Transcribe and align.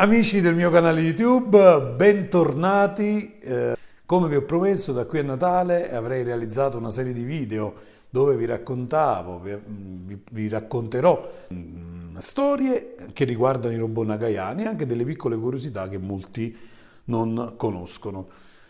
Amici 0.00 0.40
del 0.40 0.54
mio 0.54 0.70
canale 0.70 1.02
YouTube, 1.02 1.92
bentornati. 1.94 3.38
Eh, 3.38 3.76
come 4.06 4.28
vi 4.28 4.36
ho 4.36 4.44
promesso, 4.44 4.94
da 4.94 5.04
qui 5.04 5.18
a 5.18 5.22
Natale 5.22 5.92
avrei 5.92 6.22
realizzato 6.22 6.78
una 6.78 6.90
serie 6.90 7.12
di 7.12 7.22
video 7.22 7.74
dove 8.08 8.34
vi 8.38 8.46
raccontavo, 8.46 9.40
vi, 9.40 10.18
vi, 10.30 10.48
racconterò 10.48 11.30
mh, 11.48 11.54
mm, 11.54 12.16
storie 12.16 12.94
che 13.12 13.24
riguardano 13.24 13.74
i 13.74 13.76
robot 13.76 14.06
nagayani 14.06 14.62
e 14.62 14.68
anche 14.68 14.86
delle 14.86 15.04
piccole 15.04 15.36
curiosità 15.36 15.86
che 15.90 15.98
molti 15.98 16.56
non 17.04 17.52
conoscono. 17.58 18.28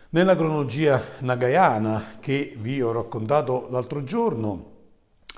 Nella 0.08 0.34
cronologia 0.34 1.00
nagayana 1.20 2.16
che 2.18 2.56
vi 2.58 2.82
ho 2.82 2.90
raccontato 2.90 3.68
l'altro 3.70 4.02
giorno 4.02 4.70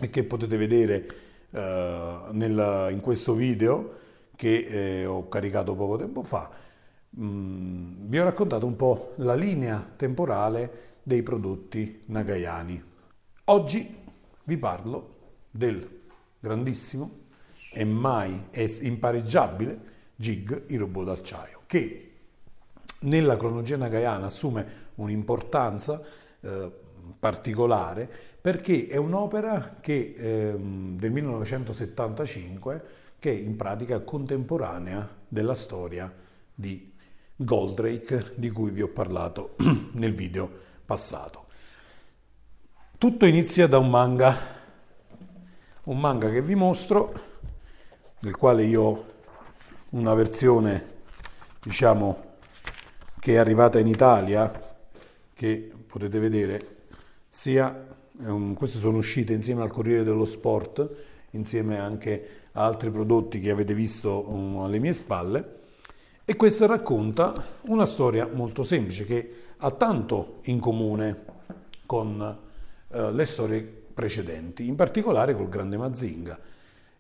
e 0.01 0.09
che 0.09 0.25
potete 0.25 0.57
vedere 0.57 1.07
eh, 1.51 2.19
nel, 2.31 2.89
in 2.93 3.01
questo 3.01 3.35
video, 3.35 4.01
che 4.37 4.67
eh, 5.01 5.07
ho 5.07 5.29
caricato 5.29 5.75
poco 5.75 5.97
tempo 5.97 6.23
fa, 6.23 6.51
mm, 7.19 8.07
vi 8.09 8.19
ho 8.19 8.25
raccontato 8.25 8.67
un 8.67 8.77
po' 8.77 9.13
la 9.17 9.35
linea 9.35 9.87
temporale 9.97 10.99
dei 11.03 11.23
prodotti 11.23 12.03
nagayani. 12.07 12.83
Oggi 13.45 13.97
vi 14.45 14.57
parlo 14.57 15.17
del 15.51 16.01
grandissimo 16.39 17.21
e 17.73 17.85
mai 17.85 18.49
impareggiabile 18.51 19.91
Gig, 20.17 20.65
il 20.69 20.79
robot 20.79 21.07
d'acciaio, 21.07 21.63
che 21.67 22.13
nella 23.01 23.37
cronologia 23.37 23.77
nagayana 23.77 24.27
assume 24.27 24.91
un'importanza 24.97 26.01
eh, 26.41 26.73
particolare 27.19 28.09
perché 28.41 28.87
è 28.87 28.97
un'opera 28.97 29.77
che, 29.81 30.15
eh, 30.17 30.57
del 30.57 31.11
1975 31.11 32.85
che 33.23 33.31
è 33.31 33.35
in 33.35 33.55
pratica 33.55 34.01
contemporanea 34.01 35.09
della 35.29 35.55
storia 35.55 36.13
di 36.53 36.93
Goldrake 37.37 38.33
di 38.35 38.51
cui 38.51 38.73
vi 38.73 38.83
ho 38.83 38.89
parlato 38.89 39.55
nel 39.95 40.13
video 40.13 40.51
passato. 40.85 41.47
Tutto 42.99 43.25
inizia 43.25 43.69
da 43.69 43.79
un 43.79 43.91
manga, 43.91 44.37
un 45.85 46.01
manga 46.01 46.31
che 46.31 46.43
vi 46.43 46.57
mostro, 46.57 47.15
del 48.19 48.35
quale 48.35 48.65
io 48.65 48.83
ho 48.83 49.05
una 49.91 50.15
versione, 50.15 50.85
diciamo, 51.63 52.25
che 53.21 53.35
è 53.35 53.37
arrivata 53.37 53.79
in 53.79 53.87
Italia, 53.87 54.75
che 55.33 55.73
potete 55.87 56.19
vedere, 56.19 56.77
sia, 57.29 57.87
um, 58.17 58.55
queste 58.55 58.79
sono 58.79 58.97
uscite 58.97 59.33
insieme 59.33 59.63
al 59.63 59.71
Corriere 59.71 60.03
dello 60.03 60.25
Sport, 60.25 60.97
insieme 61.31 61.79
anche 61.79 62.42
altri 62.53 62.91
prodotti 62.91 63.41
che 63.41 63.51
avete 63.51 63.75
visto 63.75 64.29
um, 64.29 64.59
alle 64.59 64.79
mie 64.79 64.93
spalle 64.93 65.61
e 66.25 66.37
questa 66.37 66.67
racconta 66.67 67.33
una 67.63 67.87
storia 67.87 68.29
molto 68.33 68.63
semplice 68.63 69.05
che 69.05 69.35
ha 69.57 69.71
tanto 69.71 70.39
in 70.45 70.61
comune 70.61 71.25
con 71.87 72.39
uh, 72.89 73.11
le 73.11 73.25
storie 73.25 73.63
precedenti, 73.63 74.67
in 74.67 74.77
particolare 74.77 75.35
col 75.35 75.49
grande 75.49 75.77
Mazinga. 75.77 76.39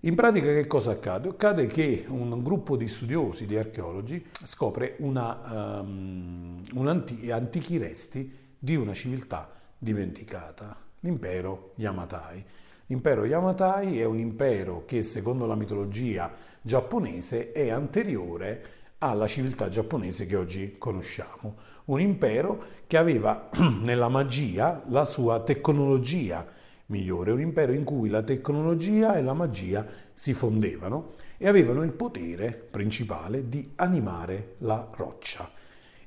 In 0.04 0.16
pratica 0.16 0.46
che 0.46 0.66
cosa 0.66 0.90
accade? 0.90 1.28
Accade 1.28 1.66
che 1.66 2.04
un 2.08 2.42
gruppo 2.42 2.76
di 2.76 2.88
studiosi, 2.88 3.46
di 3.46 3.56
archeologi, 3.56 4.26
scopre 4.44 4.96
una, 4.98 5.80
um, 5.80 6.60
un 6.74 6.88
anti- 6.88 7.30
antichi 7.30 7.78
resti 7.78 8.36
di 8.58 8.74
una 8.74 8.94
civiltà 8.94 9.50
dimenticata, 9.78 10.76
l'impero 11.00 11.72
Yamatai. 11.76 12.44
L'impero 12.86 13.24
Yamatai 13.24 14.00
è 14.00 14.04
un 14.04 14.18
impero 14.18 14.84
che 14.86 15.02
secondo 15.02 15.46
la 15.46 15.54
mitologia 15.54 16.32
giapponese 16.60 17.52
è 17.52 17.70
anteriore 17.70 18.64
alla 18.98 19.26
civiltà 19.26 19.68
giapponese 19.68 20.26
che 20.26 20.36
oggi 20.36 20.76
conosciamo. 20.78 21.56
Un 21.86 22.00
impero 22.00 22.62
che 22.86 22.96
aveva 22.96 23.48
nella 23.82 24.08
magia 24.08 24.82
la 24.86 25.04
sua 25.04 25.40
tecnologia 25.40 26.46
migliore, 26.86 27.30
un 27.30 27.40
impero 27.40 27.72
in 27.72 27.84
cui 27.84 28.08
la 28.08 28.22
tecnologia 28.22 29.16
e 29.16 29.22
la 29.22 29.32
magia 29.32 29.86
si 30.12 30.34
fondevano 30.34 31.14
e 31.38 31.48
avevano 31.48 31.82
il 31.82 31.92
potere 31.92 32.52
principale 32.52 33.48
di 33.48 33.72
animare 33.76 34.54
la 34.58 34.88
roccia. 34.94 35.50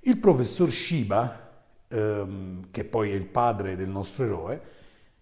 Il 0.01 0.17
professor 0.17 0.71
Shiba, 0.71 1.51
ehm, 1.87 2.67
che 2.71 2.83
poi 2.83 3.11
è 3.11 3.15
il 3.15 3.25
padre 3.25 3.75
del 3.75 3.89
nostro 3.89 4.25
eroe, 4.25 4.61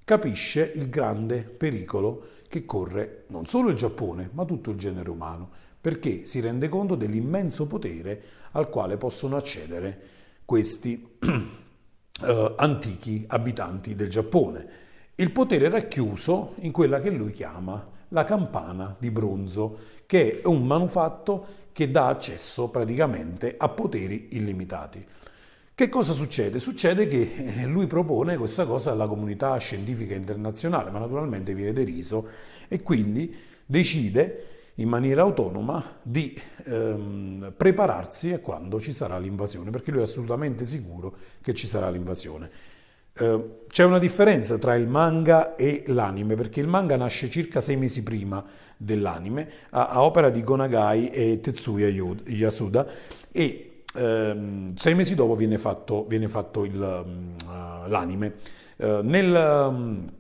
capisce 0.04 0.72
il 0.76 0.90
grande 0.90 1.42
pericolo 1.42 2.28
che 2.48 2.66
corre 2.66 3.24
non 3.28 3.46
solo 3.46 3.70
il 3.70 3.76
Giappone, 3.76 4.30
ma 4.34 4.46
tutto 4.46 4.72
il 4.72 4.78
genere 4.78 5.10
umano, 5.10 5.50
perché 5.80 6.26
si 6.26 6.40
rende 6.40 6.70
conto 6.70 6.96
dell'immenso 6.96 7.66
potere 7.66 8.22
al 8.52 8.70
quale 8.70 8.98
possono 8.98 9.36
accedere 9.36 10.00
questi 10.46 11.18
eh, 11.20 12.54
antichi 12.58 13.24
abitanti 13.28 13.96
del 13.96 14.10
Giappone. 14.10 14.68
Il 15.16 15.32
potere 15.32 15.70
racchiuso 15.70 16.56
in 16.60 16.72
quella 16.72 17.00
che 17.00 17.10
lui 17.10 17.32
chiama 17.32 17.90
la 18.10 18.24
campana 18.24 18.96
di 19.00 19.10
bronzo, 19.10 19.78
che 20.06 20.42
è 20.42 20.48
un 20.48 20.66
manufatto 20.66 21.62
che 21.72 21.90
dà 21.90 22.08
accesso 22.08 22.70
praticamente 22.70 23.56
a 23.58 23.70
poteri 23.70 24.30
illimitati. 24.34 25.04
Che 25.76 25.90
cosa 25.90 26.14
succede? 26.14 26.60
Succede 26.60 27.08
che 27.08 27.32
eh, 27.36 27.66
lui 27.66 27.88
propone 27.88 28.38
questa 28.38 28.68
cosa 28.68 28.92
alla 28.92 29.08
comunità 29.08 29.58
scientifica 29.58 30.14
internazionale, 30.14 30.92
ma 30.92 31.00
naturalmente 31.00 31.56
viene 31.56 31.74
deriso 31.74 32.28
e 32.68 32.84
quindi 32.84 33.36
decide 33.66 34.46
in 34.76 34.88
maniera 34.88 35.24
autonoma 35.24 35.98
di 36.04 36.40
ehm, 36.66 37.56
prepararsi 37.58 38.34
a 38.34 38.40
quando 38.40 38.80
ci 38.80 38.94
sarà 38.94 39.18
l'invasione, 39.18 39.72
perché 39.72 39.90
lui 39.90 40.02
è 40.02 40.04
assolutamente 40.04 40.64
sicuro 40.64 41.16
che 41.42 41.56
ci 41.56 41.66
sarà 41.66 41.90
l'invasione. 41.90 42.52
Eh, 43.12 43.62
c'è 43.68 43.84
una 43.84 43.98
differenza 43.98 44.60
tra 44.60 44.76
il 44.76 44.88
manga 44.88 45.56
e 45.56 45.86
l'anime, 45.88 46.36
perché 46.36 46.60
il 46.60 46.68
manga 46.68 46.96
nasce 46.98 47.32
circa 47.32 47.62
sei 47.62 47.78
mesi 47.78 48.04
prima 48.04 48.46
dell'anime, 48.78 49.50
a, 49.72 49.88
a 49.88 50.04
opera 50.04 50.30
di 50.30 50.44
Gonagai 50.44 51.08
e 51.08 51.40
Tetsuya 51.40 51.88
Yasuda, 51.88 52.88
e 53.32 53.73
ehm, 53.94 54.76
sei 54.76 54.96
mesi 54.96 55.16
dopo 55.16 55.36
viene 55.36 55.58
fatto, 55.58 56.06
viene 56.06 56.28
fatto 56.28 56.64
il, 56.64 56.76
uh, 56.76 57.90
l'anime. 57.90 58.36
Uh, 58.78 59.02
nel, 59.04 59.68
um, 59.70 60.12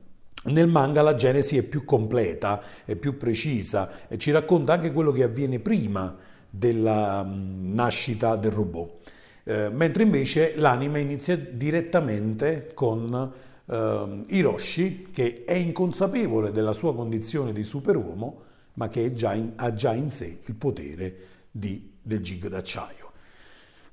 nel 0.45 0.67
manga 0.67 1.01
la 1.01 1.15
genesi 1.15 1.57
è 1.57 1.63
più 1.63 1.83
completa, 1.85 2.61
è 2.85 2.95
più 2.95 3.17
precisa 3.17 4.07
e 4.07 4.17
ci 4.17 4.31
racconta 4.31 4.73
anche 4.73 4.91
quello 4.91 5.11
che 5.11 5.23
avviene 5.23 5.59
prima 5.59 6.15
della 6.49 7.21
um, 7.25 7.71
nascita 7.73 8.35
del 8.35 8.51
robot. 8.51 9.01
Eh, 9.45 9.69
mentre 9.69 10.03
invece 10.03 10.53
l'anime 10.55 11.01
inizia 11.01 11.35
direttamente 11.35 12.71
con 12.73 13.33
eh, 13.65 14.21
Hiroshi 14.27 15.09
che 15.11 15.43
è 15.45 15.53
inconsapevole 15.53 16.51
della 16.51 16.71
sua 16.71 16.95
condizione 16.95 17.51
di 17.51 17.63
superuomo 17.63 18.41
ma 18.75 18.87
che 18.87 19.13
già 19.13 19.33
in, 19.33 19.51
ha 19.57 19.73
già 19.73 19.93
in 19.93 20.09
sé 20.09 20.39
il 20.45 20.55
potere 20.55 21.15
di, 21.51 21.91
del 22.01 22.21
gig 22.21 22.47
d'acciaio. 22.47 23.02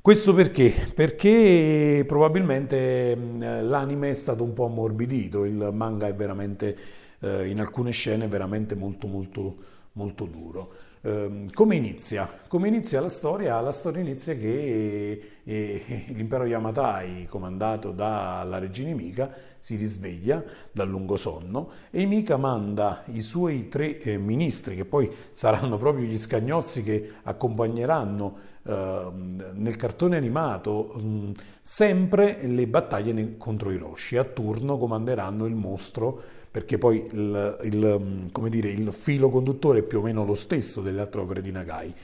Questo 0.02 0.32
perché? 0.32 0.72
Perché 0.94 2.04
probabilmente 2.06 3.14
l'anime 3.14 4.10
è 4.10 4.14
stato 4.14 4.42
un 4.42 4.54
po' 4.54 4.64
ammorbidito, 4.64 5.44
il 5.44 5.70
manga 5.74 6.06
è 6.06 6.14
veramente, 6.14 6.76
eh, 7.20 7.48
in 7.50 7.60
alcune 7.60 7.90
scene, 7.90 8.26
veramente 8.26 8.74
molto 8.74 9.06
molto 9.06 9.56
molto 9.92 10.24
duro. 10.24 10.72
Eh, 11.02 11.46
come 11.54 11.76
inizia? 11.76 12.28
Come 12.46 12.68
inizia 12.68 13.00
la 13.00 13.08
storia? 13.08 13.58
La 13.60 13.72
storia 13.72 14.02
inizia 14.02 14.34
che 14.36 15.38
eh, 15.42 16.04
l'impero 16.08 16.44
Yamatai, 16.44 17.26
comandato 17.26 17.90
dalla 17.90 18.58
regina 18.58 18.94
Mika, 18.94 19.32
si 19.58 19.76
risveglia 19.76 20.44
dal 20.70 20.88
lungo 20.88 21.16
sonno 21.16 21.70
e 21.90 22.04
Mika 22.04 22.36
manda 22.36 23.04
i 23.06 23.22
suoi 23.22 23.68
tre 23.68 23.98
eh, 23.98 24.18
ministri, 24.18 24.76
che 24.76 24.84
poi 24.84 25.10
saranno 25.32 25.78
proprio 25.78 26.04
gli 26.04 26.18
scagnozzi 26.18 26.82
che 26.82 27.12
accompagneranno 27.22 28.48
Ehm, 28.62 29.52
nel 29.54 29.76
cartone 29.76 30.18
animato 30.18 30.92
mh, 30.94 31.32
sempre 31.62 32.46
le 32.46 32.66
battaglie 32.66 33.36
contro 33.38 33.70
i 33.70 33.78
Roshi. 33.78 34.16
A 34.18 34.24
turno 34.24 34.76
comanderanno 34.76 35.46
il 35.46 35.54
mostro 35.54 36.22
perché 36.50 36.78
poi 36.78 37.06
il, 37.12 37.58
il, 37.62 38.30
dire, 38.48 38.70
il 38.70 38.92
filo 38.92 39.30
conduttore 39.30 39.80
è 39.80 39.82
più 39.82 40.00
o 40.00 40.02
meno 40.02 40.24
lo 40.24 40.34
stesso 40.34 40.80
delle 40.80 41.00
altre 41.00 41.20
opere 41.20 41.42
di 41.42 41.52
Nagai. 41.52 41.94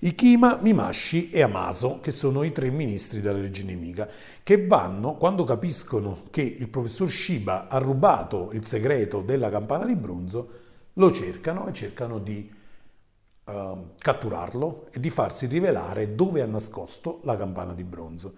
Ikima, 0.00 0.58
Mimashi 0.60 1.30
e 1.30 1.42
Amaso, 1.42 2.00
che 2.00 2.10
sono 2.10 2.42
i 2.42 2.52
tre 2.52 2.70
ministri 2.70 3.20
della 3.20 3.40
regina 3.40 3.70
nemica, 3.70 4.08
che 4.42 4.66
vanno, 4.66 5.14
quando 5.14 5.44
capiscono 5.44 6.24
che 6.30 6.42
il 6.42 6.68
professor 6.68 7.10
Shiba 7.10 7.68
ha 7.68 7.78
rubato 7.78 8.50
il 8.52 8.66
segreto 8.66 9.22
della 9.22 9.48
campana 9.48 9.86
di 9.86 9.94
bronzo, 9.94 10.48
lo 10.94 11.12
cercano 11.12 11.68
e 11.68 11.72
cercano 11.72 12.18
di 12.18 12.52
uh, 13.44 13.52
catturarlo 13.96 14.88
e 14.92 15.00
di 15.00 15.08
farsi 15.08 15.46
rivelare 15.46 16.14
dove 16.14 16.42
ha 16.42 16.46
nascosto 16.46 17.20
la 17.22 17.36
campana 17.36 17.72
di 17.72 17.84
bronzo. 17.84 18.34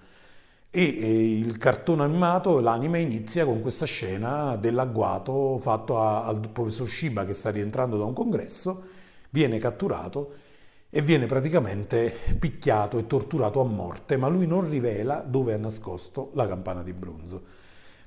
E, 0.78 1.38
il 1.38 1.56
cartone 1.56 2.02
animato, 2.02 2.60
l'anime, 2.60 3.00
inizia 3.00 3.46
con 3.46 3.62
questa 3.62 3.86
scena 3.86 4.56
dell'agguato 4.56 5.56
fatto 5.58 5.98
a, 5.98 6.24
al 6.24 6.50
professor 6.50 6.86
Shiba 6.86 7.24
che 7.24 7.32
sta 7.32 7.50
rientrando 7.50 7.96
da 7.96 8.04
un 8.04 8.12
congresso, 8.12 8.82
viene 9.30 9.56
catturato 9.58 10.34
e 10.90 11.00
viene 11.00 11.24
praticamente 11.24 12.14
picchiato 12.38 12.98
e 12.98 13.06
torturato 13.06 13.62
a 13.62 13.64
morte, 13.64 14.18
ma 14.18 14.28
lui 14.28 14.46
non 14.46 14.68
rivela 14.68 15.24
dove 15.26 15.54
ha 15.54 15.56
nascosto 15.56 16.30
la 16.34 16.46
campana 16.46 16.82
di 16.82 16.92
bronzo. 16.92 17.42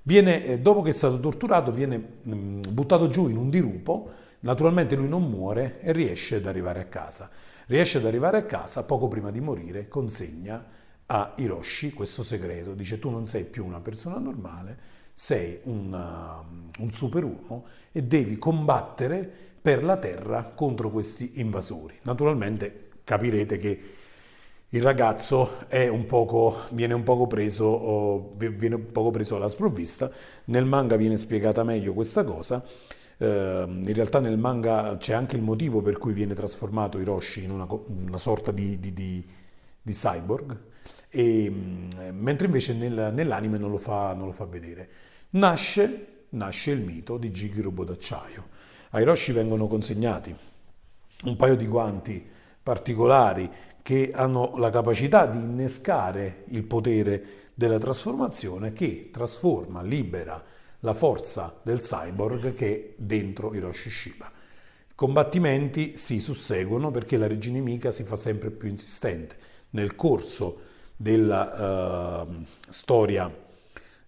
Viene, 0.03 0.45
eh, 0.45 0.59
dopo 0.59 0.83
che 0.83 0.91
è 0.91 0.93
stato 0.93 1.19
torturato, 1.19 1.71
viene 1.71 2.19
mm, 2.27 2.61
buttato 2.69 3.09
giù 3.09 3.29
in 3.29 3.37
un 3.37 3.49
dirupo, 3.49 4.11
naturalmente 4.41 4.95
lui 4.95 5.07
non 5.07 5.27
muore 5.27 5.79
e 5.81 5.91
riesce 5.91 6.35
ad 6.35 6.45
arrivare 6.45 6.81
a 6.81 6.85
casa. 6.85 7.31
Riesce 7.65 7.97
ad 7.97 8.05
arrivare 8.05 8.37
a 8.37 8.43
casa, 8.43 8.83
poco 8.83 9.07
prima 9.07 9.31
di 9.31 9.39
morire, 9.39 9.87
consegna 9.87 10.77
a 11.11 11.33
Hiroshi 11.35 11.91
questo 11.91 12.21
segreto, 12.21 12.73
dice 12.73 12.99
tu 12.99 13.09
non 13.09 13.25
sei 13.25 13.43
più 13.43 13.65
una 13.65 13.79
persona 13.79 14.19
normale, 14.19 14.77
sei 15.11 15.59
un, 15.63 15.91
uh, 15.91 16.81
un 16.83 16.91
superuomo 16.91 17.65
e 17.91 18.03
devi 18.03 18.37
combattere 18.37 19.29
per 19.59 19.83
la 19.83 19.97
terra 19.97 20.43
contro 20.43 20.91
questi 20.91 21.39
invasori. 21.39 21.97
Naturalmente 22.03 22.89
capirete 23.03 23.57
che 23.57 23.81
il 24.69 24.83
ragazzo 24.83 25.65
un 25.71 26.05
poco, 26.05 26.59
viene, 26.73 26.93
un 26.93 27.01
poco 27.01 27.25
preso, 27.25 28.35
viene 28.37 28.75
un 28.75 28.91
poco 28.91 29.09
preso 29.09 29.35
alla 29.35 29.49
sprovvista, 29.49 30.11
nel 30.45 30.65
manga 30.65 30.95
viene 30.95 31.17
spiegata 31.17 31.63
meglio 31.63 31.95
questa 31.95 32.23
cosa, 32.23 32.63
eh, 33.17 33.65
in 33.67 33.93
realtà 33.93 34.19
nel 34.19 34.37
manga 34.37 34.95
c'è 34.97 35.13
anche 35.13 35.35
il 35.35 35.41
motivo 35.41 35.81
per 35.81 35.97
cui 35.97 36.13
viene 36.13 36.35
trasformato 36.35 36.99
Hiroshi 36.99 37.45
in 37.45 37.51
una, 37.51 37.67
una 37.87 38.19
sorta 38.19 38.51
di, 38.51 38.77
di, 38.77 38.93
di, 38.93 39.27
di 39.81 39.91
cyborg, 39.91 40.57
e, 41.09 41.51
mentre 42.11 42.45
invece 42.45 42.73
nel, 42.73 43.11
nell'anime 43.13 43.57
non 43.57 43.71
lo, 43.71 43.77
fa, 43.77 44.13
non 44.13 44.27
lo 44.27 44.31
fa 44.31 44.45
vedere. 44.45 44.89
Nasce, 45.31 46.25
nasce 46.29 46.71
il 46.71 46.81
mito 46.81 47.17
di 47.17 47.31
Jig 47.31 47.59
Robot 47.59 47.87
d'acciaio 47.87 48.57
a 48.91 49.01
Hiroshi 49.01 49.33
vengono 49.33 49.67
consegnati 49.67 50.35
un 51.25 51.35
paio 51.35 51.55
di 51.55 51.67
guanti 51.67 52.25
particolari 52.61 53.49
che 53.83 54.11
hanno 54.13 54.57
la 54.57 54.71
capacità 54.71 55.27
di 55.27 55.37
innescare 55.37 56.43
il 56.47 56.63
potere 56.63 57.23
della 57.53 57.77
trasformazione 57.77 58.73
che 58.73 59.09
trasforma, 59.11 59.81
libera 59.81 60.43
la 60.79 60.93
forza 60.93 61.59
del 61.61 61.79
cyborg 61.81 62.53
che 62.53 62.75
è 62.75 62.93
dentro 62.97 63.53
Hiroshi 63.53 63.89
Shiba. 63.89 64.31
I 64.89 64.95
combattimenti 64.95 65.97
si 65.97 66.19
susseguono 66.19 66.89
perché 66.89 67.17
la 67.17 67.27
regina 67.27 67.57
nemica 67.57 67.91
si 67.91 68.03
fa 68.03 68.15
sempre 68.15 68.49
più 68.49 68.69
insistente. 68.69 69.37
Nel 69.71 69.95
corso 69.95 70.61
della 70.99 72.25
uh, 72.27 72.45
storia 72.67 73.31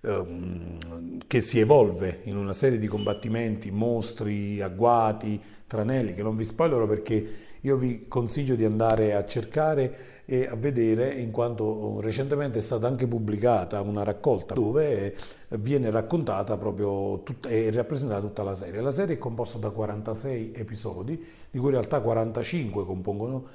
Ehm, 0.03 1.19
che 1.27 1.41
si 1.41 1.59
evolve 1.59 2.21
in 2.23 2.35
una 2.35 2.53
serie 2.53 2.79
di 2.79 2.87
combattimenti, 2.87 3.69
mostri, 3.69 4.59
agguati, 4.59 5.39
tranelli, 5.67 6.15
che 6.15 6.23
non 6.23 6.35
vi 6.35 6.43
spoilerò 6.43 6.87
perché 6.87 7.49
io 7.61 7.77
vi 7.77 8.07
consiglio 8.07 8.55
di 8.55 8.65
andare 8.65 9.13
a 9.13 9.23
cercare 9.25 10.23
e 10.25 10.47
a 10.47 10.55
vedere, 10.55 11.13
in 11.13 11.29
quanto 11.29 11.99
recentemente 12.01 12.59
è 12.59 12.61
stata 12.61 12.87
anche 12.87 13.05
pubblicata 13.05 13.79
una 13.81 14.03
raccolta 14.03 14.55
dove 14.55 15.15
viene 15.49 15.91
raccontata 15.91 16.57
proprio 16.57 17.21
tut- 17.21 17.45
e 17.45 17.69
rappresentata 17.69 18.21
tutta 18.21 18.41
la 18.43 18.55
serie. 18.55 18.81
La 18.81 18.91
serie 18.91 19.15
è 19.15 19.17
composta 19.19 19.59
da 19.59 19.69
46 19.69 20.53
episodi, 20.55 21.15
di 21.51 21.59
cui 21.59 21.67
in 21.67 21.73
realtà 21.75 22.01
45 22.01 22.85
compongono 22.85 23.45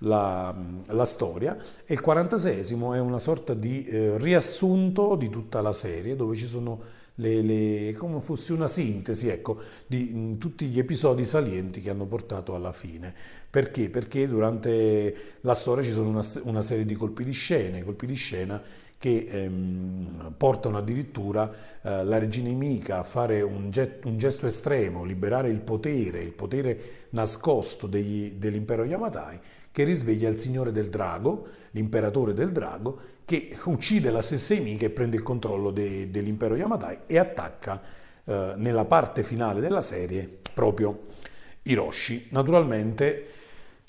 la, 0.00 0.54
la, 0.86 1.04
storia 1.04 1.56
e 1.84 1.94
il 1.94 2.02
46esimo 2.04 2.94
è 2.94 3.00
una 3.00 3.18
sorta 3.18 3.54
di 3.54 3.84
eh, 3.86 4.16
riassunto 4.18 5.14
di 5.16 5.28
tutta 5.28 5.60
la 5.60 5.72
serie 5.72 6.16
dove 6.16 6.36
ci 6.36 6.46
sono 6.46 6.98
le, 7.16 7.42
le, 7.42 7.92
come 7.94 8.20
fosse 8.20 8.52
una 8.52 8.68
sintesi 8.68 9.28
ecco, 9.28 9.58
di 9.86 10.04
mh, 10.04 10.38
tutti 10.38 10.66
gli 10.66 10.78
episodi 10.78 11.24
salienti 11.24 11.80
che 11.80 11.90
hanno 11.90 12.06
portato 12.06 12.54
alla 12.54 12.72
fine. 12.72 13.14
Perché? 13.50 13.90
Perché 13.90 14.28
durante 14.28 15.38
la 15.40 15.54
storia 15.54 15.84
ci 15.84 15.92
sono 15.92 16.08
una, 16.08 16.24
una 16.44 16.62
serie 16.62 16.84
di 16.84 16.94
colpi 16.94 17.24
di 17.24 17.32
scena, 17.32 17.82
colpi 17.82 18.06
di 18.06 18.14
scena 18.14 18.62
che 18.96 19.26
ehm, 19.28 20.34
portano 20.36 20.76
addirittura 20.76 21.50
eh, 21.82 22.04
la 22.04 22.18
regina 22.18 22.48
nemica 22.48 22.98
a 22.98 23.02
fare 23.02 23.40
un, 23.40 23.70
get, 23.70 24.04
un, 24.04 24.18
gesto 24.18 24.46
estremo, 24.46 25.04
liberare 25.04 25.48
il 25.48 25.60
potere, 25.60 26.20
il 26.20 26.32
potere 26.32 27.06
nascosto 27.10 27.86
degli, 27.86 28.32
dell'impero 28.32 28.84
Yamatai 28.84 29.40
che 29.72 29.84
risveglia 29.84 30.28
il 30.28 30.38
signore 30.38 30.72
del 30.72 30.88
drago, 30.88 31.46
l'imperatore 31.72 32.34
del 32.34 32.52
drago, 32.52 32.98
che 33.24 33.56
uccide 33.64 34.10
la 34.10 34.22
stessa 34.22 34.54
nemica 34.54 34.86
e 34.86 34.90
prende 34.90 35.16
il 35.16 35.22
controllo 35.22 35.70
de, 35.70 36.10
dell'impero 36.10 36.56
Yamatai 36.56 37.00
e 37.06 37.18
attacca 37.18 37.80
eh, 38.24 38.54
nella 38.56 38.84
parte 38.84 39.22
finale 39.22 39.60
della 39.60 39.82
serie 39.82 40.28
proprio 40.52 41.06
Hiroshi. 41.62 42.28
Naturalmente 42.30 43.26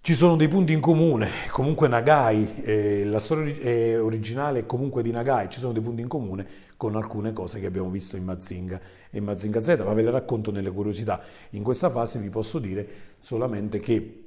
ci 0.02 0.14
sono 0.14 0.36
dei 0.36 0.48
punti 0.48 0.74
in 0.74 0.80
comune, 0.80 1.30
comunque 1.52 1.88
Nagai, 1.88 2.64
eh, 2.64 3.06
la 3.06 3.20
storia 3.20 3.54
eh, 3.56 3.98
originale 4.00 4.60
è 4.60 4.66
comunque 4.66 5.04
di 5.04 5.12
Nagai, 5.12 5.48
ci 5.50 5.60
sono 5.60 5.74
dei 5.74 5.82
punti 5.82 6.02
in 6.02 6.08
comune 6.08 6.48
con 6.76 6.96
alcune 6.96 7.34
cose 7.34 7.60
che 7.60 7.68
abbiamo 7.68 7.90
visto 7.92 8.16
in 8.18 8.24
Mazinga 8.24 8.82
e 9.12 9.20
in 9.20 9.24
Mazinga 9.24 9.62
Z, 9.62 9.84
ma 9.86 9.94
ve 9.94 10.02
le 10.02 10.10
racconto 10.10 10.50
nelle 10.50 10.72
curiosità. 10.72 11.22
In 11.52 11.62
questa 11.62 11.92
fase 11.92 12.18
vi 12.18 12.30
posso 12.30 12.58
dire 12.58 12.88
solamente 13.20 13.80
che 13.80 14.21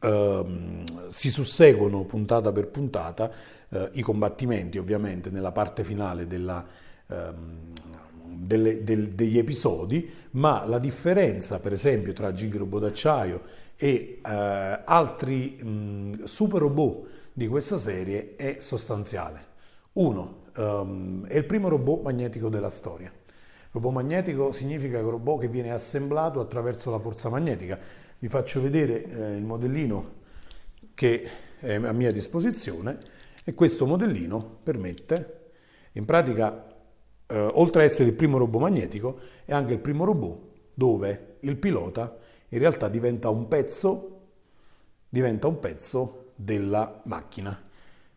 Uh, 0.00 0.84
si 1.08 1.28
susseguono 1.28 2.04
puntata 2.04 2.52
per 2.52 2.68
puntata 2.68 3.30
uh, 3.68 3.88
i 3.92 4.02
combattimenti 4.02 4.78
ovviamente 4.78 5.30
nella 5.30 5.50
parte 5.50 5.82
finale 5.82 6.28
della, 6.28 6.64
uh, 7.06 7.14
delle, 8.24 8.84
del, 8.84 9.10
degli 9.10 9.38
episodi, 9.38 10.08
ma 10.32 10.64
la 10.66 10.78
differenza 10.78 11.58
per 11.58 11.72
esempio 11.72 12.12
tra 12.12 12.32
Gig 12.32 12.54
Robot 12.54 12.80
d'acciaio 12.80 13.42
e 13.76 14.20
eh, 14.24 14.82
altri 14.84 15.58
mh, 15.60 16.24
super 16.24 16.60
robot 16.60 17.06
di 17.32 17.48
questa 17.48 17.78
serie 17.78 18.36
è 18.36 18.58
sostanziale. 18.60 19.50
Uno, 19.94 20.42
um, 20.56 21.26
è 21.26 21.36
il 21.36 21.44
primo 21.44 21.68
robot 21.68 22.02
magnetico 22.02 22.48
della 22.48 22.70
storia. 22.70 23.10
Robot 23.72 23.92
magnetico 23.92 24.52
significa 24.52 25.00
robot 25.00 25.40
che 25.40 25.48
viene 25.48 25.72
assemblato 25.72 26.38
attraverso 26.38 26.90
la 26.90 26.98
forza 26.98 27.28
magnetica 27.28 27.78
vi 28.22 28.28
faccio 28.28 28.60
vedere 28.60 29.04
eh, 29.04 29.34
il 29.34 29.42
modellino 29.42 30.20
che 30.94 31.28
è 31.58 31.74
a 31.74 31.92
mia 31.92 32.12
disposizione 32.12 33.00
e 33.42 33.52
questo 33.52 33.84
modellino 33.84 34.58
permette, 34.62 35.50
in 35.94 36.04
pratica, 36.04 36.72
eh, 37.26 37.36
oltre 37.36 37.82
a 37.82 37.84
essere 37.84 38.10
il 38.10 38.14
primo 38.14 38.38
robot 38.38 38.60
magnetico, 38.60 39.18
è 39.44 39.52
anche 39.52 39.72
il 39.72 39.80
primo 39.80 40.04
robot 40.04 40.38
dove 40.72 41.38
il 41.40 41.56
pilota 41.56 42.16
in 42.50 42.60
realtà 42.60 42.86
diventa 42.86 43.28
un 43.28 43.48
pezzo, 43.48 44.20
diventa 45.08 45.48
un 45.48 45.58
pezzo 45.58 46.30
della 46.36 47.00
macchina. 47.06 47.60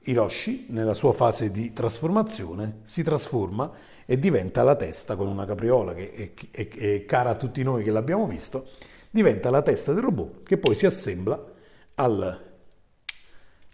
Hiroshi, 0.01 0.67
nella 0.69 0.93
sua 0.93 1.13
fase 1.13 1.49
di 1.49 1.73
trasformazione, 1.73 2.81
si 2.83 3.01
trasforma 3.01 3.71
e 4.05 4.19
diventa 4.19 4.61
la 4.61 4.75
testa 4.75 5.15
con 5.15 5.25
una 5.25 5.47
capriola 5.47 5.95
che 5.95 6.13
è, 6.51 6.51
è, 6.51 6.67
è 6.67 7.05
cara 7.05 7.31
a 7.31 7.35
tutti 7.35 7.63
noi 7.63 7.83
che 7.83 7.89
l'abbiamo 7.89 8.27
visto 8.27 8.93
diventa 9.15 9.49
la 9.49 9.61
testa 9.61 9.93
del 9.93 10.03
robot 10.03 10.43
che 10.43 10.57
poi 10.57 10.75
si 10.75 10.85
assembla 10.85 11.53
al, 11.95 12.41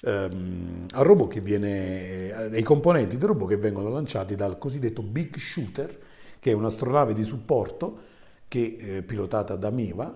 um, 0.03 0.85
al 0.91 1.03
robot 1.03 1.31
che 1.31 1.41
viene, 1.41 2.31
ai 2.31 2.61
componenti 2.61 3.17
del 3.17 3.29
robot 3.29 3.49
che 3.49 3.57
vengono 3.57 3.89
lanciati 3.89 4.35
dal 4.35 4.59
cosiddetto 4.59 5.01
Big 5.01 5.35
Shooter, 5.35 5.99
che 6.37 6.51
è 6.51 6.53
un'astronave 6.53 7.15
di 7.15 7.23
supporto 7.23 8.09
che 8.47 8.77
è 8.77 8.95
eh, 8.97 9.01
pilotata 9.01 9.55
da 9.55 9.71
Miva, 9.71 10.15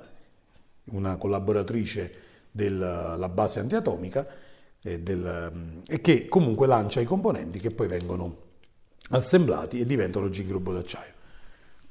una 0.91 1.15
collaboratrice 1.15 2.13
della 2.51 3.27
base 3.27 3.59
antiatomica, 3.59 4.27
e, 4.79 4.99
del, 4.99 5.49
um, 5.51 5.81
e 5.87 6.01
che 6.01 6.27
comunque 6.27 6.67
lancia 6.67 7.01
i 7.01 7.05
componenti 7.05 7.59
che 7.59 7.71
poi 7.71 7.87
vengono 7.87 8.43
assemblati 9.09 9.79
e 9.79 9.87
diventano 9.87 10.29
gig 10.29 10.51
robot 10.51 10.75
d'acciaio. 10.75 11.14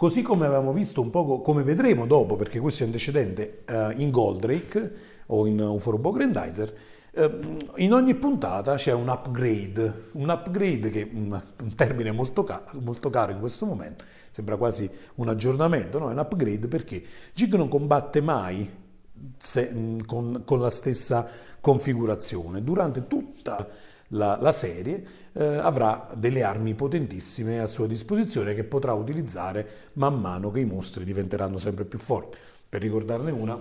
Così 0.04 0.20
come 0.20 0.44
avevamo 0.44 0.74
visto 0.74 1.00
un 1.00 1.08
po', 1.08 1.40
come 1.40 1.62
vedremo 1.62 2.04
dopo, 2.04 2.36
perché 2.36 2.60
questo 2.60 2.82
è 2.82 2.86
antecedente, 2.86 3.64
uh, 3.66 3.98
in 3.98 4.10
Goldrake 4.10 4.92
o 5.28 5.46
in 5.46 5.58
Uforobo 5.58 6.10
Grandizer, 6.10 6.74
uh, 7.14 7.70
in 7.76 7.94
ogni 7.94 8.14
puntata 8.14 8.74
c'è 8.74 8.92
un 8.92 9.08
upgrade, 9.08 10.10
un 10.12 10.28
upgrade 10.28 10.90
che 10.90 11.00
è 11.00 11.08
un, 11.10 11.42
un 11.58 11.74
termine 11.74 12.12
molto, 12.12 12.44
ca- 12.44 12.66
molto, 12.82 13.08
caro 13.08 13.32
in 13.32 13.40
questo 13.40 13.64
momento, 13.64 14.04
sembra 14.30 14.58
quasi 14.58 14.86
un 15.14 15.28
aggiornamento, 15.30 15.98
no? 15.98 16.10
è 16.10 16.12
un 16.12 16.18
upgrade 16.18 16.68
perché 16.68 17.02
Gig 17.32 17.54
non 17.54 17.68
combatte 17.68 18.20
mai 18.20 18.70
se, 19.38 19.96
con, 20.04 20.42
con 20.44 20.60
la 20.60 20.68
stessa 20.68 21.26
configurazione, 21.62 22.62
durante 22.62 23.06
tutta 23.06 23.66
la, 24.08 24.36
la 24.38 24.52
serie 24.52 25.23
eh, 25.34 25.44
avrà 25.44 26.08
delle 26.16 26.42
armi 26.42 26.74
potentissime 26.74 27.60
a 27.60 27.66
sua 27.66 27.86
disposizione 27.86 28.54
che 28.54 28.64
potrà 28.64 28.92
utilizzare 28.94 29.90
man 29.94 30.20
mano 30.20 30.50
che 30.50 30.60
i 30.60 30.64
mostri 30.64 31.04
diventeranno 31.04 31.58
sempre 31.58 31.84
più 31.84 31.98
forti. 31.98 32.38
Per 32.68 32.80
ricordarne 32.80 33.30
una, 33.30 33.58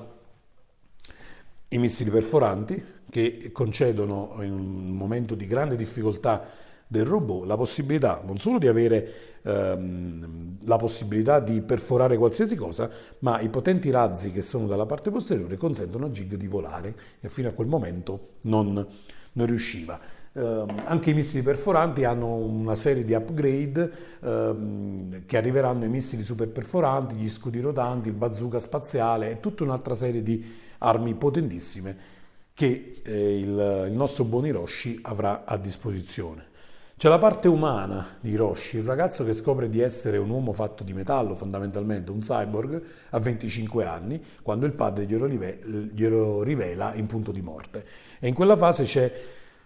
i 1.70 1.78
missili 1.78 2.10
perforanti 2.10 2.84
che 3.10 3.52
concedono 3.52 4.36
in 4.42 4.54
un 4.54 4.90
momento 4.92 5.36
di 5.36 5.46
grande 5.46 5.76
difficoltà 5.76 6.48
del 6.88 7.06
robot 7.06 7.46
la 7.46 7.58
possibilità 7.58 8.22
non 8.24 8.38
solo 8.38 8.60
di 8.60 8.68
avere 8.68 9.14
ehm, 9.42 10.58
la 10.66 10.78
possibilità 10.78 11.40
di 11.40 11.62
perforare 11.62 12.18
qualsiasi 12.18 12.56
cosa, 12.56 12.90
ma 13.20 13.40
i 13.40 13.50
potenti 13.50 13.90
razzi 13.90 14.32
che 14.32 14.42
sono 14.42 14.68
dalla 14.68 14.86
parte 14.86 15.10
posteriore 15.10 15.58
consentono 15.58 16.06
a 16.06 16.12
Gig 16.12 16.36
di 16.36 16.48
volare 16.48 16.96
e 17.20 17.30
fino 17.30 17.50
a 17.50 17.52
quel 17.52 17.68
momento 17.68 18.30
non, 18.42 18.88
non 19.34 19.46
riusciva. 19.46 20.00
Eh, 20.36 20.66
anche 20.86 21.12
i 21.12 21.14
missili 21.14 21.44
perforanti 21.44 22.06
hanno 22.06 22.36
una 22.36 22.74
serie 22.74 23.06
di 23.06 23.14
upgrade 23.14 23.92
ehm, 24.20 25.26
che 25.28 25.38
arriveranno 25.38 25.84
ai 25.84 25.90
missili 25.90 26.24
super 26.24 26.50
perforanti, 26.50 27.16
gli 27.16 27.30
scudi 27.30 27.60
rotanti, 27.60 28.08
il 28.10 28.16
bazooka 28.16 28.60
spaziale 28.60 29.30
e 29.30 29.40
tutta 29.40 29.64
un'altra 29.64 29.94
serie 29.94 30.24
di 30.24 30.44
armi 30.80 31.14
potentissime 31.14 32.12
che 32.56 33.02
eh, 33.04 33.40
il, 33.40 33.88
il 33.90 33.96
nostro 33.96 34.24
buon 34.24 34.48
Hiroshi 34.48 35.00
avrà 35.04 35.44
a 35.46 35.56
disposizione. 35.58 36.52
C'è 36.96 37.10
la 37.10 37.20
parte 37.20 37.48
umana 37.48 38.18
di 38.20 38.32
Hiroshi, 38.32 38.78
il 38.78 38.86
ragazzo 38.86 39.24
che 39.26 39.34
scopre 39.34 39.70
di 39.70 39.82
essere 39.82 40.18
un 40.18 40.30
uomo 40.30 40.54
fatto 40.54 40.84
di 40.84 40.94
metallo, 40.94 41.36
fondamentalmente 41.36 42.12
un 42.12 42.20
cyborg, 42.20 42.82
a 43.10 43.20
25 43.20 43.86
anni, 43.86 44.24
quando 44.42 44.66
il 44.66 44.74
padre 44.74 45.06
glielo, 45.06 45.28
glielo 45.28 46.44
rivela 46.44 46.94
in 46.94 47.06
punto 47.06 47.32
di 47.32 47.42
morte. 47.42 47.86
E 48.20 48.28
in 48.28 48.34
quella 48.34 48.56
fase 48.56 48.84
c'è 48.86 49.12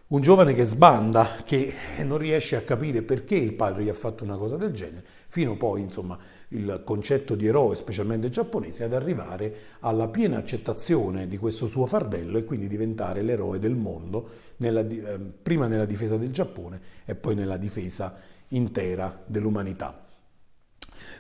un 0.10 0.22
giovane 0.22 0.54
che 0.54 0.64
sbanda, 0.64 1.42
che 1.44 1.74
non 2.04 2.18
riesce 2.18 2.56
a 2.56 2.62
capire 2.62 3.02
perché 3.02 3.36
il 3.36 3.54
padre 3.54 3.84
gli 3.84 3.90
ha 3.90 3.94
fatto 3.94 4.24
una 4.24 4.38
cosa 4.38 4.56
del 4.56 4.72
genere, 4.72 5.04
fino 5.28 5.58
poi, 5.58 5.82
insomma, 5.82 6.18
il 6.50 6.82
concetto 6.86 7.36
di 7.36 7.48
eroe, 7.48 7.76
specialmente 7.76 8.30
giapponese, 8.30 8.86
ad 8.86 8.94
arrivare 8.94 9.56
alla 9.82 10.08
piena 10.08 10.38
accettazione 10.38 11.28
di 11.28 11.38
questo 11.38 11.68
suo 11.68 11.86
fardello 11.86 12.38
e 12.38 12.46
quindi 12.46 12.70
diventare 12.70 13.22
l'eroe 13.22 13.60
del 13.60 13.76
mondo, 13.76 14.30
nella, 14.58 14.80
eh, 14.80 15.20
prima 15.20 15.68
nella 15.68 15.86
difesa 15.86 16.16
del 16.16 16.32
Giappone 16.32 16.80
e 17.04 17.14
poi 17.16 17.36
nella 17.36 17.58
difesa 17.58 18.16
intera 18.50 19.24
dell'umanità. 19.26 20.06